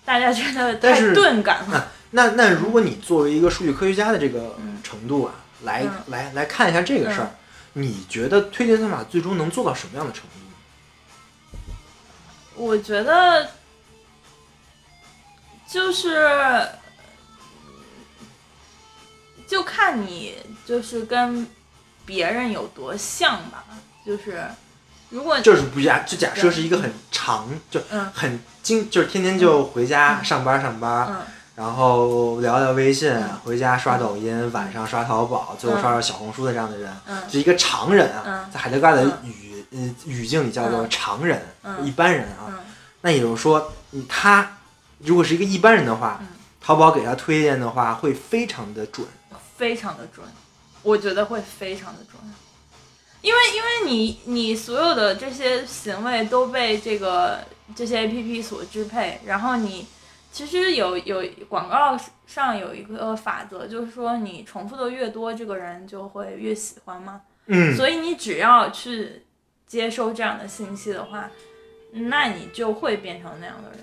[0.05, 1.92] 大家觉得太钝感了。
[2.11, 5.34] 那那如果你作为一个数据科学家的这个嗯程度啊，
[5.64, 7.30] 来嗯来来看一下这个事儿，
[7.74, 10.30] 你觉得推荐算法最终能做到什么样的程度？
[12.55, 13.51] 我觉得
[15.68, 16.66] 就是
[19.46, 20.34] 就看你
[20.66, 21.46] 就是跟
[22.05, 23.64] 别人有多像吧，
[24.09, 24.42] 就是
[25.11, 28.11] 如果就是不假，就假设是一个很长，就嗯。
[28.14, 31.16] 很经，就是天天就回家上班上班，嗯。
[31.56, 36.90] 然后聊聊微信，嗯回家刷抖音，晚上刷淘宝，最后刷刷小红书的这样的人，
[37.26, 39.28] 就是一个常人啊，嗯在海德格尔的嗯。
[39.28, 40.88] 语呃语境里叫做嗯。
[40.88, 41.84] 常人，嗯。
[41.84, 42.48] 一般人啊。
[42.48, 42.54] 嗯。
[43.02, 43.70] 那也就是说，
[44.09, 44.56] 他
[45.00, 46.28] 如果是一个一般人的话，嗯
[46.62, 49.06] 淘宝给他推荐的话会非常的准。
[49.56, 50.24] 非常的准，
[50.82, 52.20] 我觉得会非常的准，
[53.28, 57.40] 因为因为你你所有的这些行为都被这个
[57.76, 59.86] 这些 A P P 所支配，然后你
[60.32, 61.94] 其实有有广告
[62.26, 69.22] 上有一个法则，就是说你重复的越多，这个人就会越喜欢嘛，嗯，所以你只要去
[69.66, 71.30] 接收这样的信息的话，
[71.92, 73.80] 那你就会变成那样的人，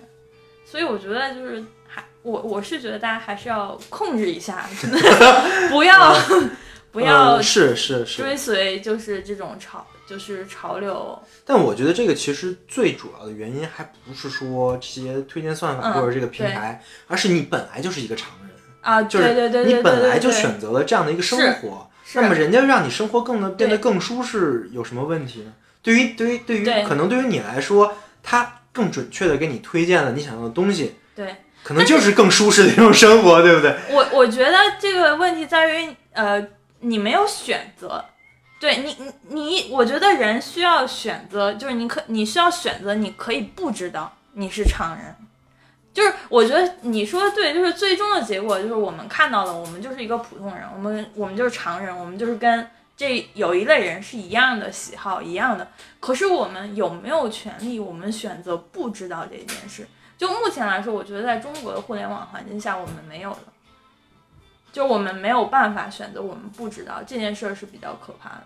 [0.65, 4.99] 所以我觉得就是还我我是觉得大家还是要控制一下，真的
[5.69, 6.15] 不要
[6.95, 25.51] 不要呃是是是，追随就是这种潮就是潮流，但我觉得这个其实最主要的原因还不是说这些推荐算法嗯或者这个平台，而是你本来就是一个常人，啊，就是你本来就选择了这样的一个生活，那么人家让你生活更的变得更舒适，有什么问题呢？
[25.83, 26.83] 对于对于对于对。
[26.83, 27.93] 可能对于你来说，
[28.23, 31.35] 他更准确的给你推荐了你想要的东西，对。
[31.61, 33.75] 可能就是更舒适的一种生活，对不对？
[33.89, 36.39] 我我觉得这个问题在于，呃，
[36.87, 38.03] 你没有选择，
[38.59, 38.95] 对你，
[39.27, 45.15] 你你，我觉得人需要选择，就是你可你需要选择，你可以不知道你是常人，
[45.93, 55.67] 就是我觉得你说的对，就是最终的结果就是我们看到了，我们就是一个普通人，我们我们就是常人，我们就是跟这有一类人是一样的喜好一样的，
[55.99, 59.87] 可是我们有没有权利，我们选择不知道这件事？
[60.17, 63.39] 就目前来说，我觉得在中国的互联网环境下，我们没有了。
[64.75, 68.43] 就我们没有办法选择，我们不知道这件事儿是比较可怕的。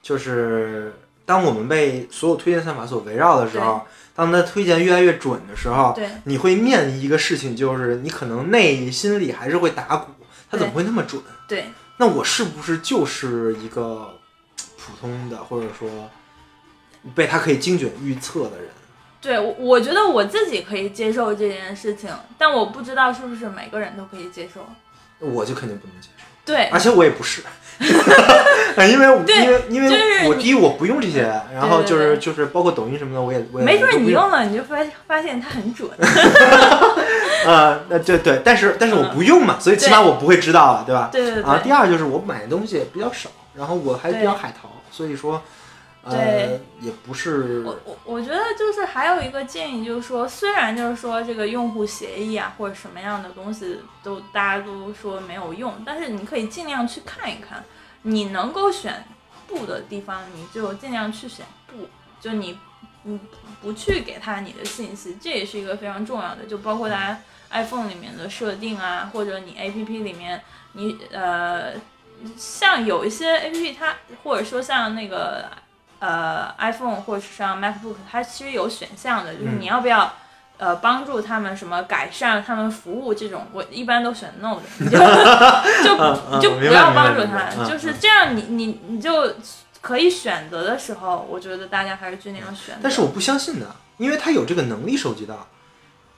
[0.00, 0.94] 就是
[1.26, 3.82] 当我们被所有推荐算法所围绕的时候，
[4.14, 10.12] 当它推荐越来越准的时候，对，你会面临一个事情，就是你可能内心里还是会打鼓，
[10.50, 11.22] 它怎么会那么准？
[11.46, 11.66] 对，
[11.98, 14.18] 那我是不是就是一个
[14.78, 16.08] 普通的，或者说
[17.14, 18.70] 被它可以精准预测的人？
[19.20, 22.08] 对，我我觉得我自己可以接受这件事情，
[22.38, 24.64] 但我不知道是不是每个人都可以接受。
[25.20, 26.24] 我就肯定不能接受。
[26.44, 27.42] 对，而且我也不是，
[27.80, 35.90] 因为因为因为我第一我不用这些，然后就是就是包括抖音什么的，我也我也没准你用了你就发发现它很准。
[37.46, 41.08] 啊，那对对，但是但是我不用嘛，所以起码我不会知道了，对吧？
[41.12, 41.42] 对对对。
[41.42, 45.42] 啊，第二就是我买的东西比较少，然后我还比较海淘，所以说。
[46.08, 47.62] 对，也不是。
[47.66, 57.62] 我我我觉得就是还有一个建议，就是说，虽然就是说这个用户协议啊，或者什么样的东西都大家都说没有用，但是你可以尽量去看一看，
[58.02, 59.04] 你能够选
[59.46, 61.88] 不的地方，你就尽量去选不，
[62.20, 62.58] 就你
[63.02, 63.18] 你
[63.60, 66.46] 不去给他你的信息，这也是一个非常重要的。
[66.46, 67.20] 就包括大家
[67.50, 70.40] iPhone 里面的设定啊，或者你 APP 里面，
[70.72, 71.74] 你呃，
[72.36, 75.50] 像有一些 APP 它，或者说像那个。
[76.00, 80.12] 呃，iPhone 或者是像 MacBook，它其实有选项的，就是你要不要，
[80.56, 84.98] 呃，帮助他们什么改善他们服务这种，我一般都选 No 的，你就
[85.82, 89.34] 就就不要帮助他，就是这样，你你你就
[89.80, 92.78] 可以选择的时候，我觉得大家还是尽量选。
[92.82, 95.48] 但是我不相信的，因为他有这个能力收集到，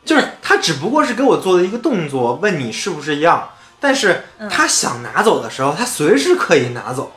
[0.04, 7.12] 就是他只不过是给我做的一个动作，问你是不是要，但是他想拿走的时候，他随时可以拿走。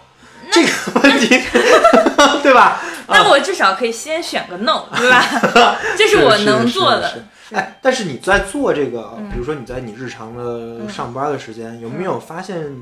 [0.54, 1.28] 这个问题，
[2.43, 2.82] 对吧？
[3.08, 5.78] 那我至少可以先选个 no，对吧？
[5.97, 7.26] 这是我能做的。
[7.51, 12.74] 哎，但是你在做这个，比如说你在你日常的上班的时间，有没有发现，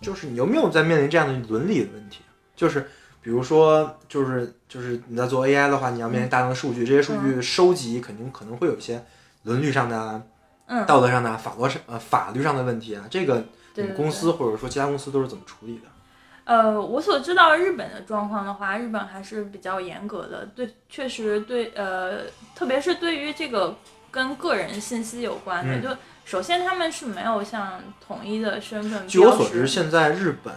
[0.00, 2.20] 就是你有没有在面临这样的伦理的问题？
[2.54, 2.88] 就是
[3.22, 9.04] 比如说，就是就是你在做 AI 的话，你要面临大量的数据，这些数据收集肯定可能会有一些
[9.44, 10.22] 伦理上的、
[10.86, 13.04] 道德上的、法律上呃法律上的问题啊。
[13.10, 13.44] 这个
[13.74, 15.88] 你们公司或者说其他公司都是怎么处理的？
[16.44, 20.44] 呃，我所知道日本的状况的话，日本还是比较严格的。
[20.54, 22.20] 对，确实对，呃，
[22.54, 23.74] 特别是对于这个
[24.10, 29.08] 跟个人信息有关的，就首先他们是没有像统一的身份。
[29.08, 30.54] 据我所知，现在日本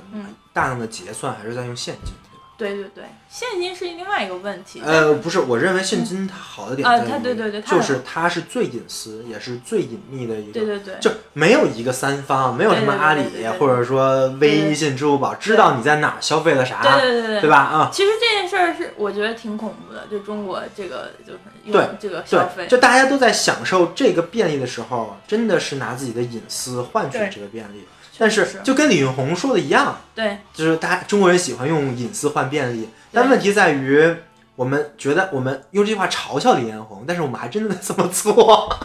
[0.51, 2.13] 大量的结算还是在用现金。
[2.57, 4.81] 对对对，现金是另外一个问题。
[4.83, 10.53] 呃，不是，我认为现金它好的点啊，它对对对，就是它是最隐私也是最隐秘的一个。
[10.53, 17.57] 对对对，就没有一个三方，没有什么阿里或者说微信、支付宝知道你在哪儿消费了啥，对对对对，对吧？
[17.57, 27.85] 啊，其实这件事儿是我觉得挺恐怖的，就中国这个就是用这个消费，就大家都在享受这个便利的时候，真的是拿自己的隐私换取这个便利。
[28.17, 34.15] 但是就跟李云红说的一样，对，就是大家中国人喜欢用隐私换便利，但问题在于，
[34.55, 38.75] 我们觉得我们用这句话嘲笑李彦宏，但是我们还真的在这么做。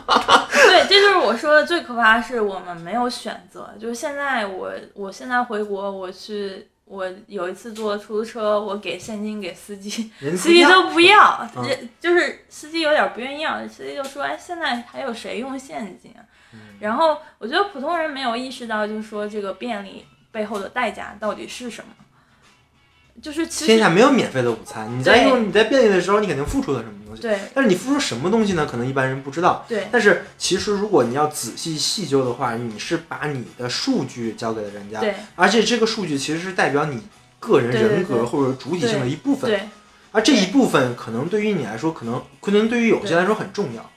[0.53, 3.71] 对，这就是我说的最可怕的是我们没有选择。
[3.81, 11.49] 就是现在我，我现在回国，我去，我有一次坐出租车，我给现金给司机，司机都不要，
[11.99, 16.15] 就是司机有点不愿意要，司机就说，哎，现在还有谁用现金？
[16.81, 21.89] 然后我觉得普通人没有意识到，就是说这个便利背后的代价到底是什么。
[23.21, 27.21] 就是天下没有免费的午餐，你在用你在便利的时候，你肯定付出了什么东西。
[27.21, 27.39] 对。
[27.53, 28.65] 但是你付出什么东西呢？
[28.65, 29.67] 可能一般人不知道。
[29.69, 29.87] 对。
[29.93, 34.99] 但是其实如果你要仔细细究的话，你是把你的数据交给了人家。
[34.99, 35.15] 对。
[35.35, 37.03] 而且这个数据其实是代表你
[37.39, 39.51] 个人人格或者主体性的一部分。
[39.51, 39.69] 对。
[40.11, 43.91] 而这一部分可能对于你来说，可能可能对于有些来说很重要。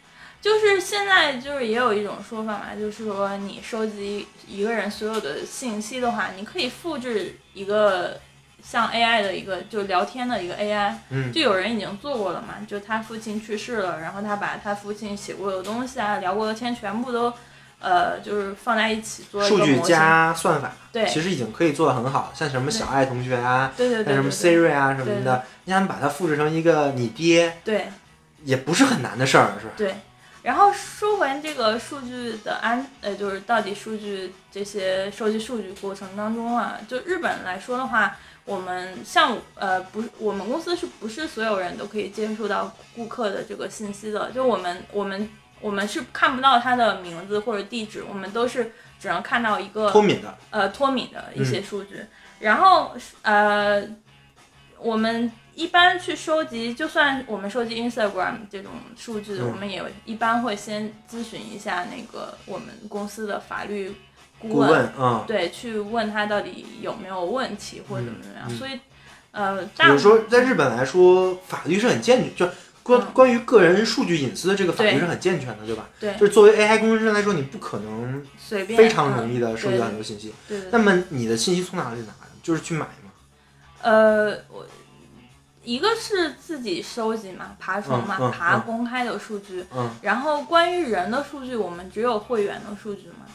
[0.45, 8.19] 就是现在，就是也有一种说法嘛，就是说你收集一个人所有的信息的话，你可以复制一个
[8.63, 17.33] 像 AI 的一个就聊天的一个 AI，嗯，就有人已经做过了嘛，就他父亲去世了，然后他把他父亲写过的东西啊，聊过的天全部都，
[17.79, 27.87] 呃，就是放在一起做数据加算法，对，其实已经可以做的很好，像什么小爱同学啊，对对对，像什么 Siri 啊什么的，你想把它复制成一个你爹，对，
[28.43, 29.73] 也不是很难的事儿，是吧？
[29.75, 29.95] 对。
[30.45, 38.15] 然后说回这个数据的安，呃，就是到底数据这些收集数据过程当中啊，就日本来说的话，
[38.45, 44.29] 我们像呃不是我们公司是不是所有人都可以接触到顾客的这个信息的？
[44.33, 45.27] 就我们我们
[45.61, 52.05] 我们是看不到他的名字或者地址，我们都是只能看到一个脱敏的，呃脱敏的一些数据。
[52.37, 53.83] 然后呃，
[54.77, 63.95] 我们一般去收集，就算我们收集 Instagram 这种数据，嗯我们也一般会先咨询一下那个我们公司的法律
[64.37, 68.49] 顾顾问，嗯，对，去问他到底有没有问题或者怎么怎么样。
[68.49, 68.77] 所以
[69.31, 72.53] 呃，比大部如说在日本来说，法律是很健全，就
[72.83, 75.87] 关嗯关于个人数据隐私的这个法律是很健全的，对吧？
[76.01, 80.33] 对就是作为 AI 工程师来说，你不可能随便非常容易的嗯收集到很多信息。
[80.49, 82.13] 对对对那么你的信息从哪里拿？
[82.43, 82.91] 就是去买吗。
[83.81, 84.65] 呃，我
[85.65, 89.65] 一个是自己收集嘛，爬虫嘛，嗯嗯爬嗯公开的数据。
[89.75, 93.25] 嗯，然后关于人的数据，我们只有会员的数据嘛，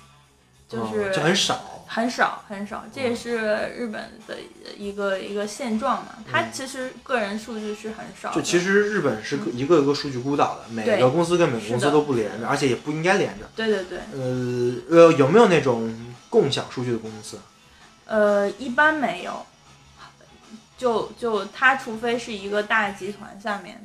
[0.68, 1.60] 就是、哦就很少。
[1.92, 3.36] 很少很少，这也是
[3.76, 4.36] 日本的
[4.78, 6.14] 一个一个现状嘛。
[6.30, 8.32] 它嗯其实个人数据是很少。
[8.32, 13.50] 就其实日本是一个一个数据孤岛的，每个公司跟每个公司都不连着，而且也不应该连着。
[13.56, 15.92] 对对对，呃呃，有没有那种
[16.28, 17.40] 共享数据的公司？
[18.06, 19.44] 呃，一般没有，
[20.80, 23.78] 就就他除非是一个大集团下面，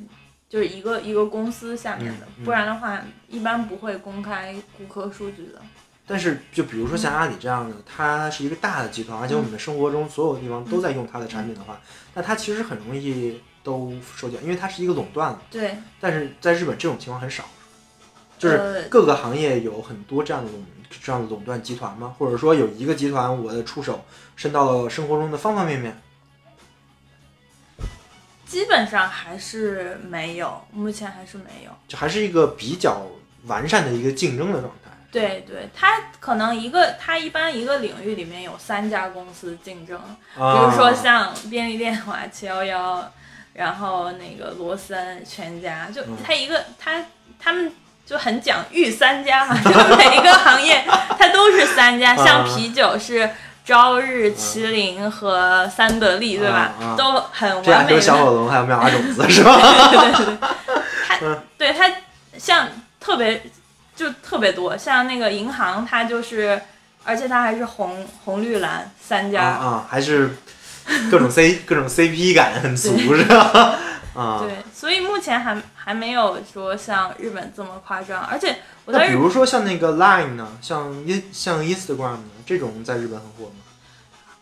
[0.48, 5.60] 就是一个一个公司下面的，嗯嗯不然的话一般不会公开顾客数据的。
[6.06, 11.78] 但是就比如说像阿里这样的，它是一个大的集团，而且我们的生活中所有地方都在用它的产品的话，
[12.14, 15.42] 那它其实很容易都收缴，因为它是一个垄断了。
[15.50, 17.44] 对，但是在日本这种情况很少，
[18.38, 22.14] 就是呃各个行业有很多这样的垄这样的垄断集团吗？
[22.18, 24.02] 或者说有一个集团，我的触手
[24.36, 26.00] 伸到了生活中的方方面面？
[28.46, 31.70] 基本上还是没有，目前还是没有。
[31.88, 33.02] 就还是一个比较
[33.46, 34.90] 完善的一个竞争的状态。
[35.10, 39.98] 对对，它可能一个，它一般一个领域里面有三家公司竞争，
[40.34, 43.12] 比比如说像便利店话七幺幺，
[43.54, 47.04] 然后那个罗森、全家，就嗯它一个它
[47.38, 47.72] 他们
[48.04, 50.84] 就很讲御三家嘛，就每一个行业
[51.18, 53.30] 它都是三家，像啊啤酒是
[53.66, 56.72] 朝日、麒麟和三得利，对吧？
[56.80, 58.00] 啊啊都很这俩就是完美的。
[58.00, 59.56] 小火龙还有妙蛙种子是吧？
[59.90, 60.38] 对对对，
[61.08, 61.18] 它
[61.58, 61.90] 对它
[62.38, 62.68] 像
[63.00, 63.42] 特别
[63.96, 66.60] 就特别多，像那个银行，它就是，
[67.04, 70.36] 而且它还是红红绿蓝三啊家，啊，还是
[71.10, 73.74] 各种 C 各种 CP 感很足是吧？
[74.16, 78.56] 啊，对，所以目前还还没有说像日本这么夸张，而且
[78.86, 83.62] 我在比如说像那个 Line 呢，像 In 像 Instagram 呢，这种在日本很火吗？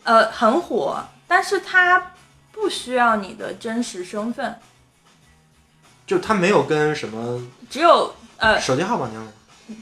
[0.04, 2.12] 呃很火，但是它
[2.52, 4.60] 不需要你的真实身份，
[6.06, 9.32] 就它没有跟什么只有呃手机号绑定的。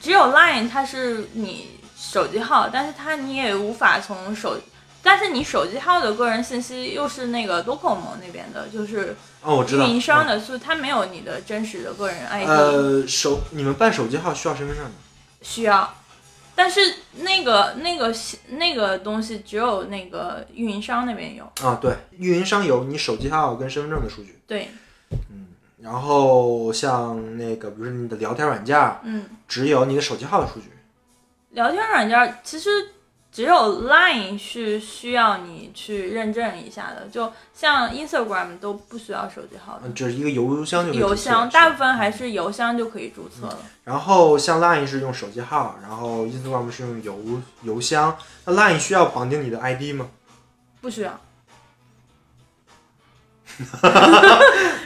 [0.01, 4.57] 只有 Line 它是你手机号，但是它你也无法从手，
[5.03, 9.85] 但是你手机号的个人信息又是那个 Docomo 那边的，就是哦，我知道。
[9.85, 14.93] 运营商的，所以它没有你的真实的个人 ID，、呃，手你们办手机号需要身份证吗。
[15.43, 15.95] 需要。
[16.55, 16.81] 但是
[17.15, 18.15] 那个那个
[18.49, 24.39] 那个东西只有那个运营商那边有，啊，对，运营商有你手机号跟身份证的数据。
[24.47, 24.69] 对，
[25.31, 25.49] 嗯
[25.81, 30.71] 然后像那个，比如说你的聊天软件，嗯，只有你的手机号的数据。
[31.51, 32.71] 聊天软件其实
[33.33, 39.85] 只有 Line 是需要你去认证一下的，就像 Instagram 都不需要手机号的。
[39.87, 43.59] 嗯，就是一个邮箱就可以邮箱，大部分还是邮箱就可以注册了。
[43.85, 48.15] 然后像 Line 是用手机号，然后 Instagram 是用邮邮箱。
[48.45, 50.09] 那 Line 需要绑定你的 ID 吗？
[50.83, 51.19] 不需要，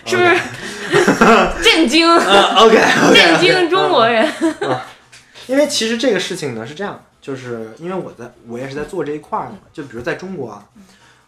[0.07, 0.38] 是不是？
[1.64, 2.78] 震惊，OK。
[3.12, 4.30] 震惊中国人。
[5.49, 10.64] 因为其实这个事情呢是这样的，就是因为我在我也是在做这一块儿的嘛，就比如在中国啊，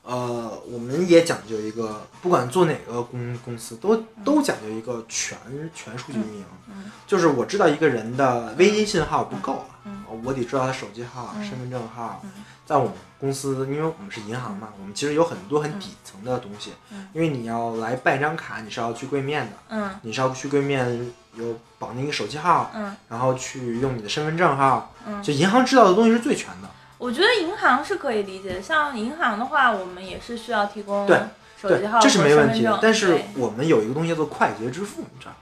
[0.05, 5.37] 呃，我们也讲究一个，不管做哪个公公司，都都讲究一个全
[5.75, 6.93] 全数据运营，嗯。
[7.05, 10.05] 就是我知道一个人的微信号不够啊，嗯。
[10.23, 12.31] 我得知道他手机号、嗯身份证号嗯，
[12.65, 19.91] 在我们公司，因为我们是银行嘛，我们其实有很多很底层的东西嗯，因为你要来办一张卡，你是要去柜面的，嗯。
[20.03, 22.95] 你是要去柜面有绑定一个手机号，嗯。
[23.09, 26.69] 然后去用你的身份证号，嗯，就银行知道的东西是最全的。
[26.99, 31.21] 我觉得银行是可以理解，像银行的话，我们也是需要提供对
[31.61, 32.79] 手机号，这是没问题的。
[32.83, 35.37] 但是我们有一个东西叫做快捷支付，你知道吗？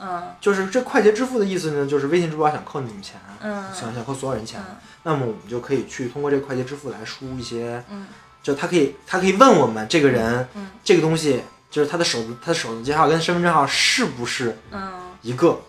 [0.00, 0.22] 嗯。
[0.40, 3.64] 就是这快捷支付的意思呢，就是微信、支付宝想扣你们钱，嗯。
[3.74, 4.76] 想想扣所有人钱，嗯。
[5.02, 8.06] 那么我们就可以去通过这个快捷支付来输一些，嗯。
[8.42, 10.70] 就他可以他可以问我们这个人嗯。
[10.84, 14.92] 这个东西，就是他的手他的手机号跟身份证号是不是嗯
[15.24, 15.60] 一个？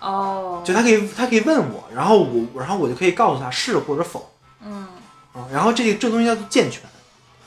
[0.00, 4.32] 哦，就他可以他可以问我，然后我然后我就可以告诉他是或者否。
[4.60, 4.88] 嗯，
[5.32, 6.82] 啊，然后这个这个东西叫做健全，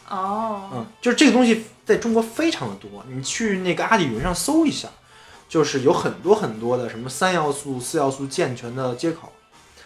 [0.08, 4.88] 哦，嗯，就是这个东西在中国非常的多，你去那个阿里云上搜一下，
[5.50, 9.32] 就是有很多很多的什么三要素、四要素健全的接口，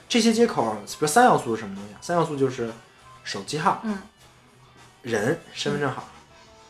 [0.08, 1.98] 这些接口，比如三要素是什么东西啊？
[2.02, 2.72] 三要素就是
[3.24, 3.98] 手机号、嗯。
[5.02, 6.08] 人、身份证号，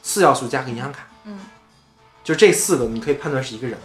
[0.02, 1.40] 四要素加个银行卡，嗯，
[2.24, 3.78] 就这四个你可以判断是一个人。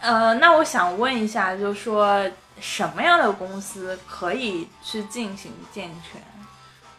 [0.00, 2.24] 呃，那我想问一下，就是说
[2.60, 6.22] 什么样的公司可以去进行健全？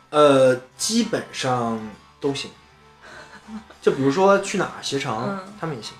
[0.09, 1.79] 呃，基本上
[2.19, 2.51] 都行。
[3.81, 5.93] 就比如说去哪儿携程， 嗯他们也行。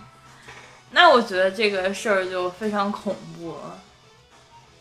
[0.91, 3.79] 那我觉得这个事儿就非常恐怖了。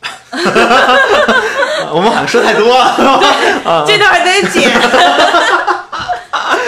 [0.32, 3.84] 啊我们好像说太多了。
[3.86, 4.70] 这段得剪。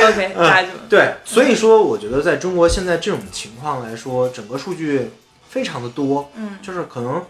[0.08, 5.10] OK，大家就对，所以说我觉得在中国现在这种情况来说，整个数据
[5.48, 7.24] 非常的多，嗯，就是可能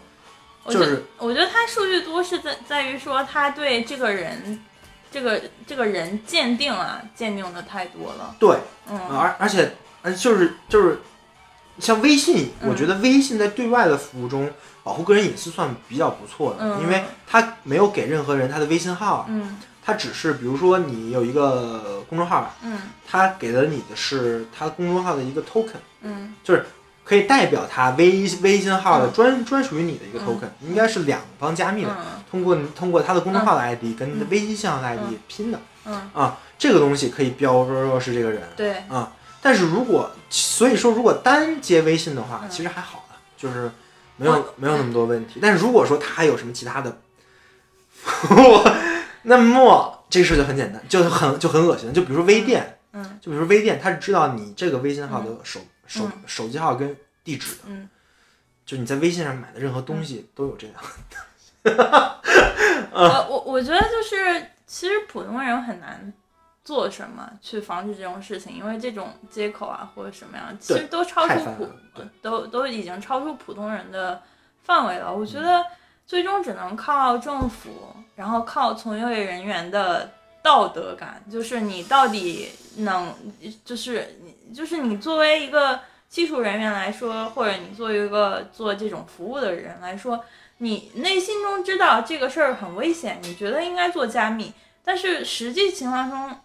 [0.67, 4.63] 就是我觉得他数据多是在在于说他对这个人，
[5.09, 8.35] 这个这个人鉴定啊，鉴定的太多了。
[8.39, 8.57] 对，
[8.89, 8.99] 嗯。
[9.17, 10.99] 而而且而就是就是
[11.79, 12.69] 像微信，嗯。
[12.69, 14.51] 我觉得微信在对外的服务中
[14.83, 16.81] 保护个人隐私算比较不错的，嗯。
[16.81, 19.57] 因为它没有给任何人他的微信号，嗯。
[19.81, 22.79] 它只是比如说你有一个公众号吧，嗯。
[23.07, 25.79] 它给了你的是它公众号的一个 token。
[26.01, 26.35] 嗯
[27.09, 29.13] 可以代表它微微信号的嗯。
[29.13, 30.27] 专、专属于你的一个嗯。
[30.27, 32.23] token，应该是两方加密的，嗯。
[32.29, 35.19] 通过通过它的公众号的 ID 跟微信号的 ID 嗯。
[35.27, 39.11] 拼的嗯，啊，这个东西可以标说是这个人对，啊。
[39.41, 42.49] 但是如果所以说如果单接微信的话，嗯。
[42.51, 43.71] 其实还好的，就是
[44.17, 45.39] 没有没有那么多问题。
[45.41, 46.95] 但是如果说他还有什么其他的，
[49.23, 51.91] 那么这事就很简单，就很就很恶心。
[51.91, 53.03] 就比如说微店，嗯。
[53.19, 55.59] 就比如说微店，他是知道你这个微信号的手、
[55.89, 57.61] 手嗯手机号跟地址的。
[57.65, 57.89] 嗯
[58.65, 60.75] 就你在微信上买的任何东西都有这样。
[62.93, 66.13] 我我我觉得就是，其实普通人很难
[66.63, 71.67] 做什么去防止这种事情，因为这种接口啊或者什么样，其实都超出普
[72.21, 74.21] 都都已经超出普通人的
[74.61, 75.11] 范围了。
[75.11, 75.65] 我觉得
[76.05, 77.71] 最终只能靠政府，
[78.15, 80.11] 然后靠从业人员的
[80.41, 83.13] 道德感，就是你到底能，
[83.65, 90.23] 就是你就是你作为一个技术人员来说，或者你作为一个做这种服务的人来说，
[90.57, 94.51] 你内心中知道这个事儿很危险，你觉得应该做加密，
[94.83, 96.37] 但是实际情况中，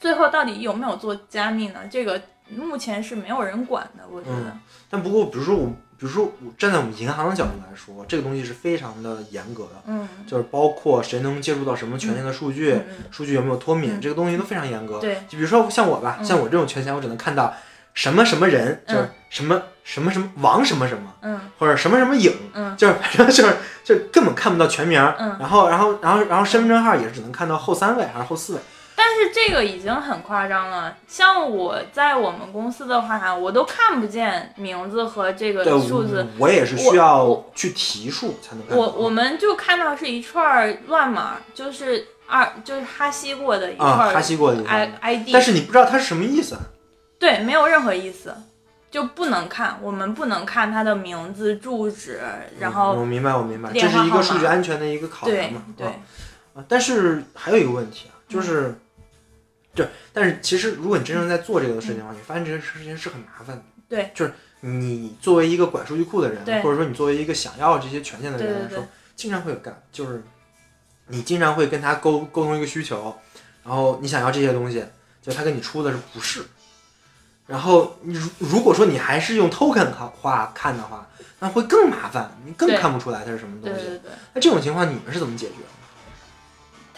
[0.00, 1.80] 最后到底有没有做加密呢？
[1.90, 2.20] 这个
[2.50, 4.56] 目前是没有人管的，我觉得。
[4.90, 12.80] 但不过，比如说我，比如说我站在我们银行的角度来说，这个东西是非常的严格的，嗯就是包括谁能接触到什么权限的数据，
[13.10, 15.00] 数据有没有脱敏，嗯这个东西都非常严格。
[15.00, 17.52] 对，就比如说像我吧，嗯像我这种权限，我只能看到
[17.94, 25.00] 什么什么人，嗯就是什么什么什么王什么什么，嗯或者什么什么影，嗯就是反正就是就根本看不到全名。
[25.18, 25.36] 嗯。
[25.40, 28.60] 然后然后然后然后身份证号也是只能看到后三位还是后四位。
[29.18, 30.96] 但是这个已经很夸张了。
[31.08, 36.24] 像我在我们公司的话，我都看不见名字和这个，数字。
[36.38, 38.78] 我也是需要去提数才能。
[38.78, 46.56] 我我们就看到是一串乱码，就是二就是哈希过的一啊，串哈希过的地 I 方，ID，但是你不知道它是什么意思。
[47.18, 48.32] 对没有任何意思，
[48.88, 52.20] 就不能看，我们不能看他的名字、住址，
[52.60, 55.62] 然嗯后我明白，我明白，这是一个数据安全的一个考量对嘛。
[55.76, 55.94] 对啊，
[56.54, 58.78] 啊但是还有一个问题啊，就是，
[59.74, 63.62] 对，但是其实如果你真正在做这个的事情的话，你发现这个事情是很麻烦的。
[63.88, 70.22] 对，就是你作为一个管数据库的人，或者说你作为一个想要这些权限的人来说，经常会有干，就是
[71.06, 73.16] 你经常会跟他沟沟通一个需求，
[73.62, 74.84] 然后你想要这些东西，
[75.22, 76.44] 就他跟你出的是不是？
[77.46, 81.08] 然后你如如果说你还是用 token 看话看的话，
[81.38, 83.84] 那会更麻烦，你更看不出来它是什么东西。
[83.84, 84.10] 对对对。
[84.34, 85.68] 那这种情况你们是怎么解决的？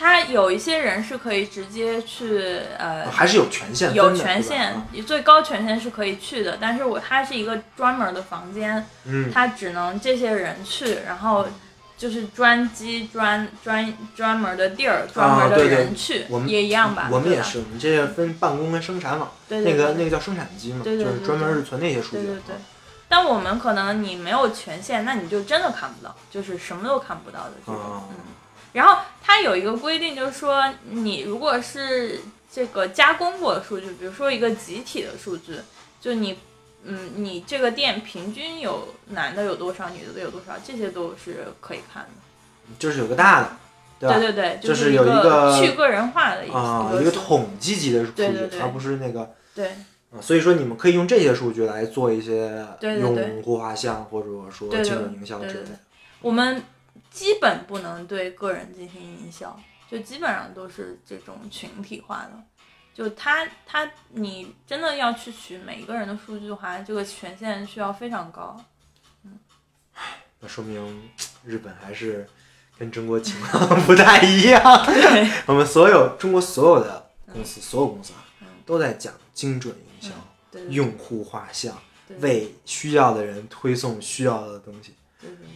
[0.01, 11.47] 他有一些人是可以直接去呃还是有权限有权限啊，最高权限是可以去的，但是我它是一个专门的房间，嗯，它只能这些人去，然后
[11.99, 17.11] 就是专机专专专门的地儿，专门的啊对对人去，我们也一样吧？
[17.13, 22.23] 我们也是，我们这些分办公跟生产网，那个那个叫生产机嘛，就是专门是存那些数据。
[22.23, 22.57] 对对对。
[23.07, 27.75] 但我们可能你没有权限，那你就真的看不到，就是什么都看不到的这种。
[27.75, 28.17] 哦嗯，
[28.73, 32.21] 然后它有一个规定，就是说你如果是
[32.53, 35.55] 这个加工过的数据，比如说一个集体的数据，
[36.01, 36.39] 就你，
[36.85, 42.09] 嗯，你这个店平均有男的有多少，女的有多少，这些都是可以看的。
[42.79, 43.57] 就是有个大的，
[43.99, 44.19] 对吧？
[44.19, 49.69] 对对对，就是是有一个个去个人化的一啊，个数一个统计级的数据，对对对而不是那个对
[50.13, 55.71] 啊，所以说你们可以用这些数据来做一些用户画像或者说精准营销之类的。
[56.21, 56.63] 我们
[57.11, 59.59] 基本不能对个人进行营销，
[59.91, 62.43] 就基本上都是这种群体化的。
[62.93, 68.63] 就他他你真的要去取每一个人的数据的话，这个权限需要非常高。
[69.25, 69.39] 嗯
[70.41, 71.11] 那说明
[71.45, 72.27] 日本还是
[72.79, 74.63] 跟中国情况 不太一样。
[75.47, 80.15] 我们所有中国所有的公司，所有公司啊嗯，都在讲精准营销、
[80.51, 81.77] 对对用户画像，
[82.21, 84.95] 为需要的人推送需要的东西。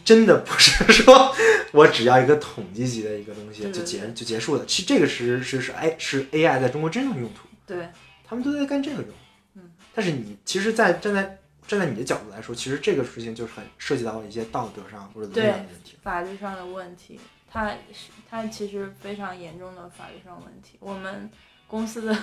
[0.05, 1.35] 真的不是说
[1.73, 4.67] 我只要一个统计级的一个东西就结就结束了。
[4.67, 7.89] 其实这个是是是 A 是 AI 在中国真正用途，对
[8.23, 9.11] 他们都在干这个用。
[9.55, 15.97] 嗯，但是你其实在，站在站在你的角度来说，其实这个事情就是很涉及到一些道德上或者伦理上的问题。
[16.03, 17.19] 法律上的问题，
[17.51, 20.77] 它是它其实非常严重的法律上问题。
[20.81, 21.31] 我们
[21.67, 22.17] 公司的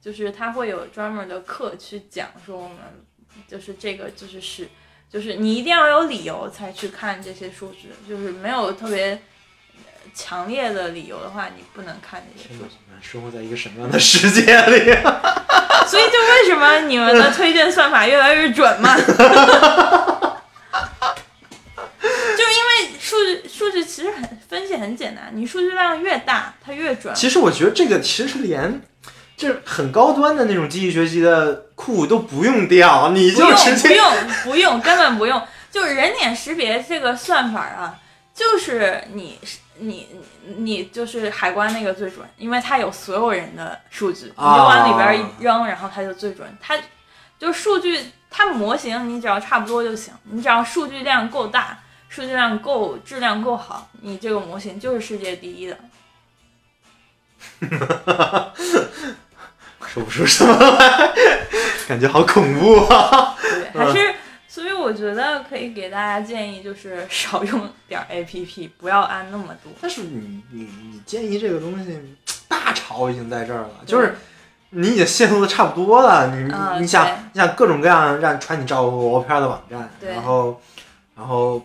[0.00, 2.78] 就是他会有专门的课去讲说我们
[3.48, 4.68] 就是这个就是是
[5.14, 9.12] 就是你一定要有理由才去看这些数据，就是没有特别
[9.76, 9.80] 呃
[10.12, 12.74] 强烈的理由的话，你不能看这些，数据。
[12.90, 14.92] 们生活在一个什么样的世界里？
[15.86, 18.96] 所以就为什么你们的推荐算法越来越准嘛？
[18.98, 19.04] 就
[22.44, 27.14] 是因为数据数据其实很分析很简单，你数据量越大，它越准。
[27.14, 28.80] 其实我觉得这个其实连
[29.44, 35.42] 就是很高端的那种机器学习的库都不用调，你就直接不用不用，根本不用。
[35.70, 37.94] 就是人脸识别这个算法啊，
[38.32, 39.38] 就是你
[39.76, 40.08] 你
[40.56, 46.48] 你就是海关那个最准，因为它有所有人的数据，你就往里边一扔，然后它就最准。
[46.58, 46.74] 它
[47.38, 51.78] 就数据，它模型你只要差不多就行，你只要数据量够大，
[52.08, 55.76] 数据量够，质量够好，你这个模型就是世界第一的。
[59.86, 61.12] 说不出什么来，
[61.88, 63.36] 感觉好恐怖啊！
[63.40, 64.14] 对，还是。
[64.46, 69.72] 所以我觉得可以给大家建议，就是 少用点 APP，不要安那么多。
[69.80, 72.16] 但是你你你建议这个东西，
[72.46, 74.16] 大潮已经在这儿了，就是
[74.70, 76.28] 你已经泄露的差不多了。
[76.36, 80.60] 你、啊你想你想各种各样让传你照照片的网站，然后
[81.16, 81.60] 然后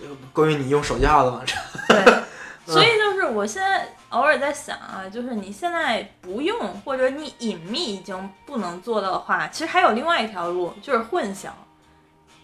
[0.00, 2.14] 呃关于你用手机号的网站，对，
[2.72, 11.48] 所以就是我现在偶尔在想啊，就是你现在不用或者你隐秘已经不能做到的话，其实还有另外一条路，就是混淆，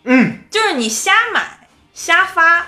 [0.02, 2.66] 嗯，就是你瞎买瞎发，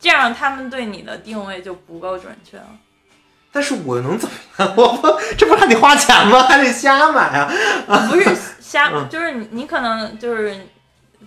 [0.00, 2.66] 这样他们对你的定位就不够准确了。
[3.52, 4.74] 但是我能怎么样？
[4.76, 6.42] 我不这不是还得花钱吗？
[6.44, 7.52] 还得瞎买啊？
[8.08, 10.54] 不是瞎， 嗯就是你你可能就是，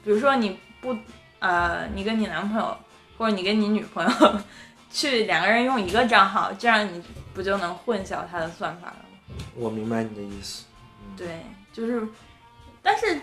[0.04, 0.96] 比如说你不
[1.40, 2.78] 呃，你跟你男朋友
[3.18, 4.40] 或者你跟你女朋友
[4.94, 9.44] 去两个人用一个账号，这样你不就能混淆它的算法了吗？
[9.56, 10.66] 我明白你的意思。
[11.18, 12.08] 对，就是，
[12.84, 13.20] 但是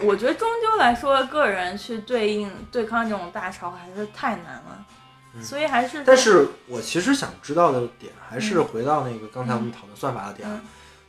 [0.00, 4.86] 我觉得终究来说，个人去对应对抗这种大潮还是太难了，
[5.34, 10.60] 嗯所以还是但是我其实想知道的点，还是嗯回到那个刚才我们讨论算法的点，嗯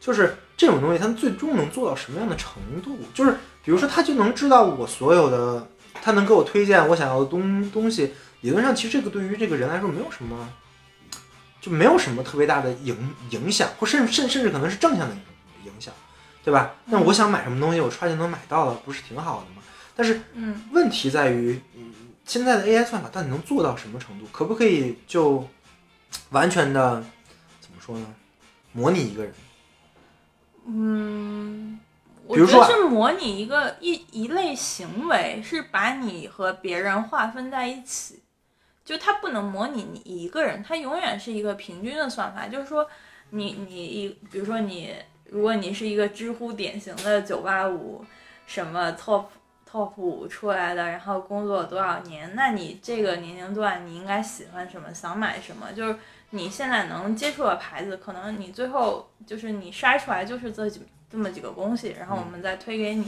[0.01, 2.53] 就是这种东西它最终能做到什么样的程
[2.84, 2.97] 度？
[3.14, 3.32] 就是
[3.64, 5.66] 比如说，它就能知道我所有的，
[6.01, 8.14] 它能给我推荐我想要的东东西。
[8.41, 10.51] 理论上，其实这个对于这个人来说没有什么，
[11.61, 15.21] 就没有什么特别大的影影响，或甚甚甚至可能是正向的影
[15.65, 15.93] 影响，
[16.43, 16.75] 对吧？
[16.85, 19.61] 那我想买什么东西，我刷就能买到了，不是挺好的吗？
[19.95, 21.93] 但是嗯问题在于，嗯，
[22.25, 24.25] 现在的 AI 算法到底能做到什么程度？
[24.31, 25.47] 可不可以就
[26.31, 27.03] 完全的
[27.59, 28.13] 怎么说呢？
[28.71, 29.33] 模拟一个人？
[30.65, 31.79] 嗯，
[32.25, 38.21] 我比如说啊觉得是模拟一个一一类行为，是把你和别人划分在一起，
[38.84, 42.47] 就它不能模拟你一个人，它永远是一个平均的算法。
[42.47, 42.88] 就是说
[43.29, 44.93] 你，你一比如说你，
[45.25, 48.03] 如果你是一个知乎典型的九八五
[48.45, 49.25] 什么 top
[49.69, 55.95] top 五出来的，然后工作多少年，那你这个年龄段你应该喜欢什么，想买什么，就是
[56.32, 63.05] 你现在能接触的牌子，可能你最后就是你筛出来就是这几这么几个东西，然后我们再推给你。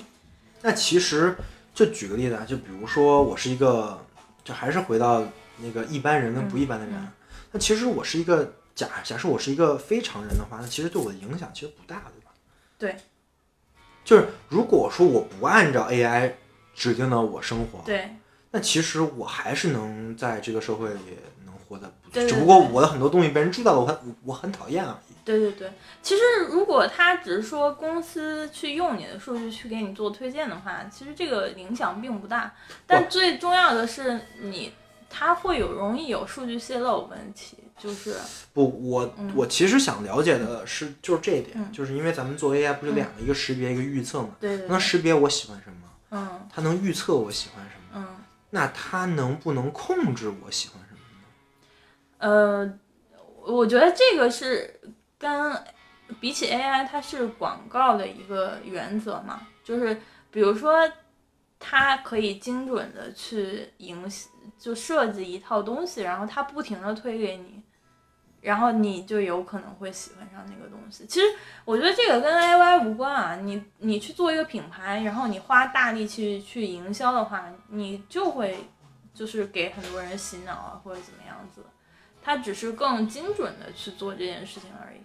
[0.61, 1.35] 那其实
[1.73, 3.99] 就举个例子啊，就比如说我是一个，
[4.43, 5.21] 就还是回到
[5.57, 6.95] 那个一般人跟不一般的人。
[6.95, 7.07] 嗯
[7.55, 12.31] 那其实我是一个假假设我是一个非常人的话，那其实对我的影响其实不大，对吧？
[12.79, 12.95] 对。
[14.03, 16.31] 就是如果说我不按照 AI
[16.73, 18.15] 指定的我生活，对
[18.49, 20.99] 那其实我还是能在这个社会里
[21.45, 25.13] 能活得不错，对对只不过我的很多东西被人知道了，我很我我很讨厌而已。
[25.23, 32.51] 对对对，其实如果他只是说公司去用你的数据去给你做推荐的话，其实这个影响并不大。
[32.87, 34.73] 但最重要的是你，
[35.15, 38.15] 它会有容易有数据泄露问题，就是
[38.51, 44.35] 不，我嗯我其实想了解的是就是这一点，嗯就是因为咱们做 AI 不是两个，一个识别，一个预测嘛。
[44.39, 51.27] 对能对对对，识别我喜欢什么，嗯它能预测我喜欢什么，嗯那它能不能控制我喜欢什么呢？
[52.17, 52.79] 呃，
[53.45, 54.79] 我觉得这个是
[55.19, 55.55] 跟
[56.19, 60.01] 比起 AI，它是广告的一个原则嘛，就是
[60.31, 60.73] 比如说
[61.59, 64.09] 它可以精准的去营
[64.57, 67.61] 就设计一套东西，然后他不停的推给你。
[68.41, 71.05] 然后你就有可能会喜欢上那个东西。
[71.05, 71.25] 其实
[71.63, 78.67] 我觉得这个跟 AI 无关啊，你你去做一个品牌，然后你花大力气去营销的话，你就会
[79.13, 81.63] 就是给很多人洗脑啊，或者怎么样子。
[82.21, 84.99] 他只是更精准的去做这件事情而已。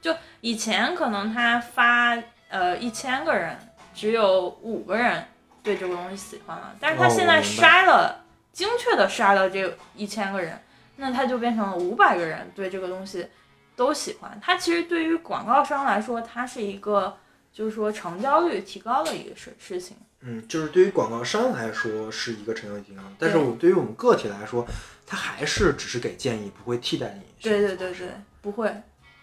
[0.00, 2.16] 就以前可能他发
[2.48, 3.58] 呃一千个人，
[3.92, 5.26] 只有五个人
[5.60, 8.24] 对这个东西喜欢了，但是他哦现在筛了，
[8.56, 10.58] 精确的杀了这一千个人，
[10.96, 13.28] 那他就变成了五百个人对这个东西
[13.76, 14.40] 都喜欢。
[14.42, 17.18] 它其实对于广告商来说，它是一个
[17.52, 19.94] 就是说成交率提高的一个事事情。
[20.20, 24.66] 嗯，就是对于广告商来说是一个成交提高，但是我对于我们个体来说，
[25.06, 27.26] 它还是只是给建议，不会替代你。
[27.42, 28.08] 对对对对，
[28.40, 28.74] 不会。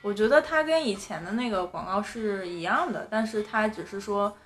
[0.03, 4.38] 我觉得它跟以前的那个广告是一样的，但是它只是说，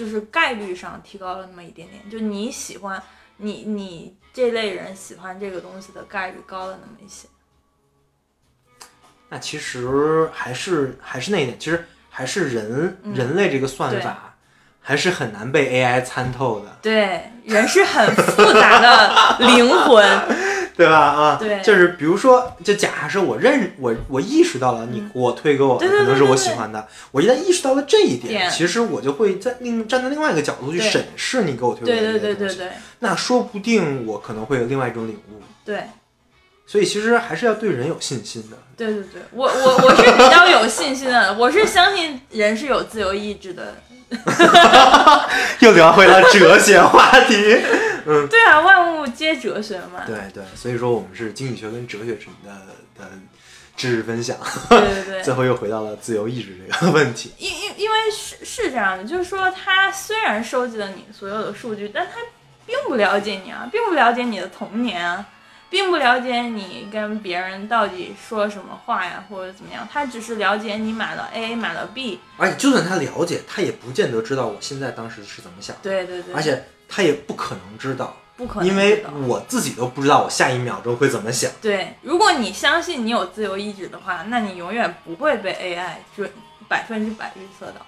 [0.00, 2.08] 就是概率上提高了那么一点点。
[2.08, 3.02] 就你喜欢
[3.36, 7.28] 你你这类人喜欢这个东西的概率高了那么一些。
[9.28, 14.34] 那其实还是还是那一点，其实还是人、嗯人类这个算法
[14.80, 20.49] 还是很难被 AI 参透的，对，人是很复杂的灵魂。
[20.80, 20.96] 对吧？
[20.98, 35.42] 啊，对就是比如说，就假设我认我我意识到了你给我推给我可能是我对对对喜欢的，我一旦意识到了这一点，其实我就会在另站在另外一个角度去审视你给我推给对我的这些东西，对对对对那说不定我可能会有另外一种领悟。
[35.66, 35.82] 对
[36.66, 38.56] 所以其实还是要对人有信心的。
[38.76, 43.74] 对对对，我我我是比较有信心的， 我是相信人是有自由意志的。
[45.60, 47.58] 又聊回了哲学话题。
[48.28, 50.04] 对啊，万物皆哲学嘛。
[50.06, 52.50] 对对，所以说我们是经济学跟哲学什么的
[53.02, 53.10] 的
[53.76, 54.36] 知识分享，
[54.68, 55.22] 对对对。
[55.24, 57.32] 最后又回到了自由意志这个问题。
[57.38, 62.20] 因因因为是是这样的，就是说，他虽然收集了你所有的数据，但他
[62.66, 65.26] 并不了解你啊，并不了解你的童年啊，
[65.70, 81.50] 并不了解你跟别人到底说什么话呀，或者怎么样，他只是了解你买了 A 买了 B，而且就算他了解，他也不见得知道我现在当时是怎么想的，对对对，而且他也不可能知道，不可能因为我自己都不知道我下一秒钟会怎么想。
[81.62, 86.28] 对，如果你相信你有自由意志的话，那你永远不会被 AI 准
[86.66, 87.86] 百分之百预测到。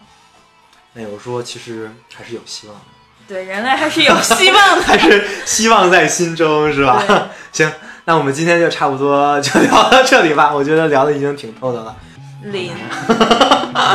[0.94, 2.82] 那有说，其实还是有希望的，
[3.26, 4.82] 对，人类还是有希望的。
[4.86, 7.28] 还是希望在心中，是吧？
[7.50, 7.72] 行，
[8.05, 10.55] 那我们今天就差不多就聊到这里吧。
[10.55, 11.96] 我觉得聊的已经挺透的了。
[12.44, 12.74] 零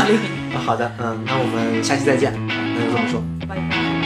[0.07, 2.33] 零，好的，嗯，那我们下期再见。
[2.47, 3.21] 那就这么说。
[3.47, 3.96] 拜拜。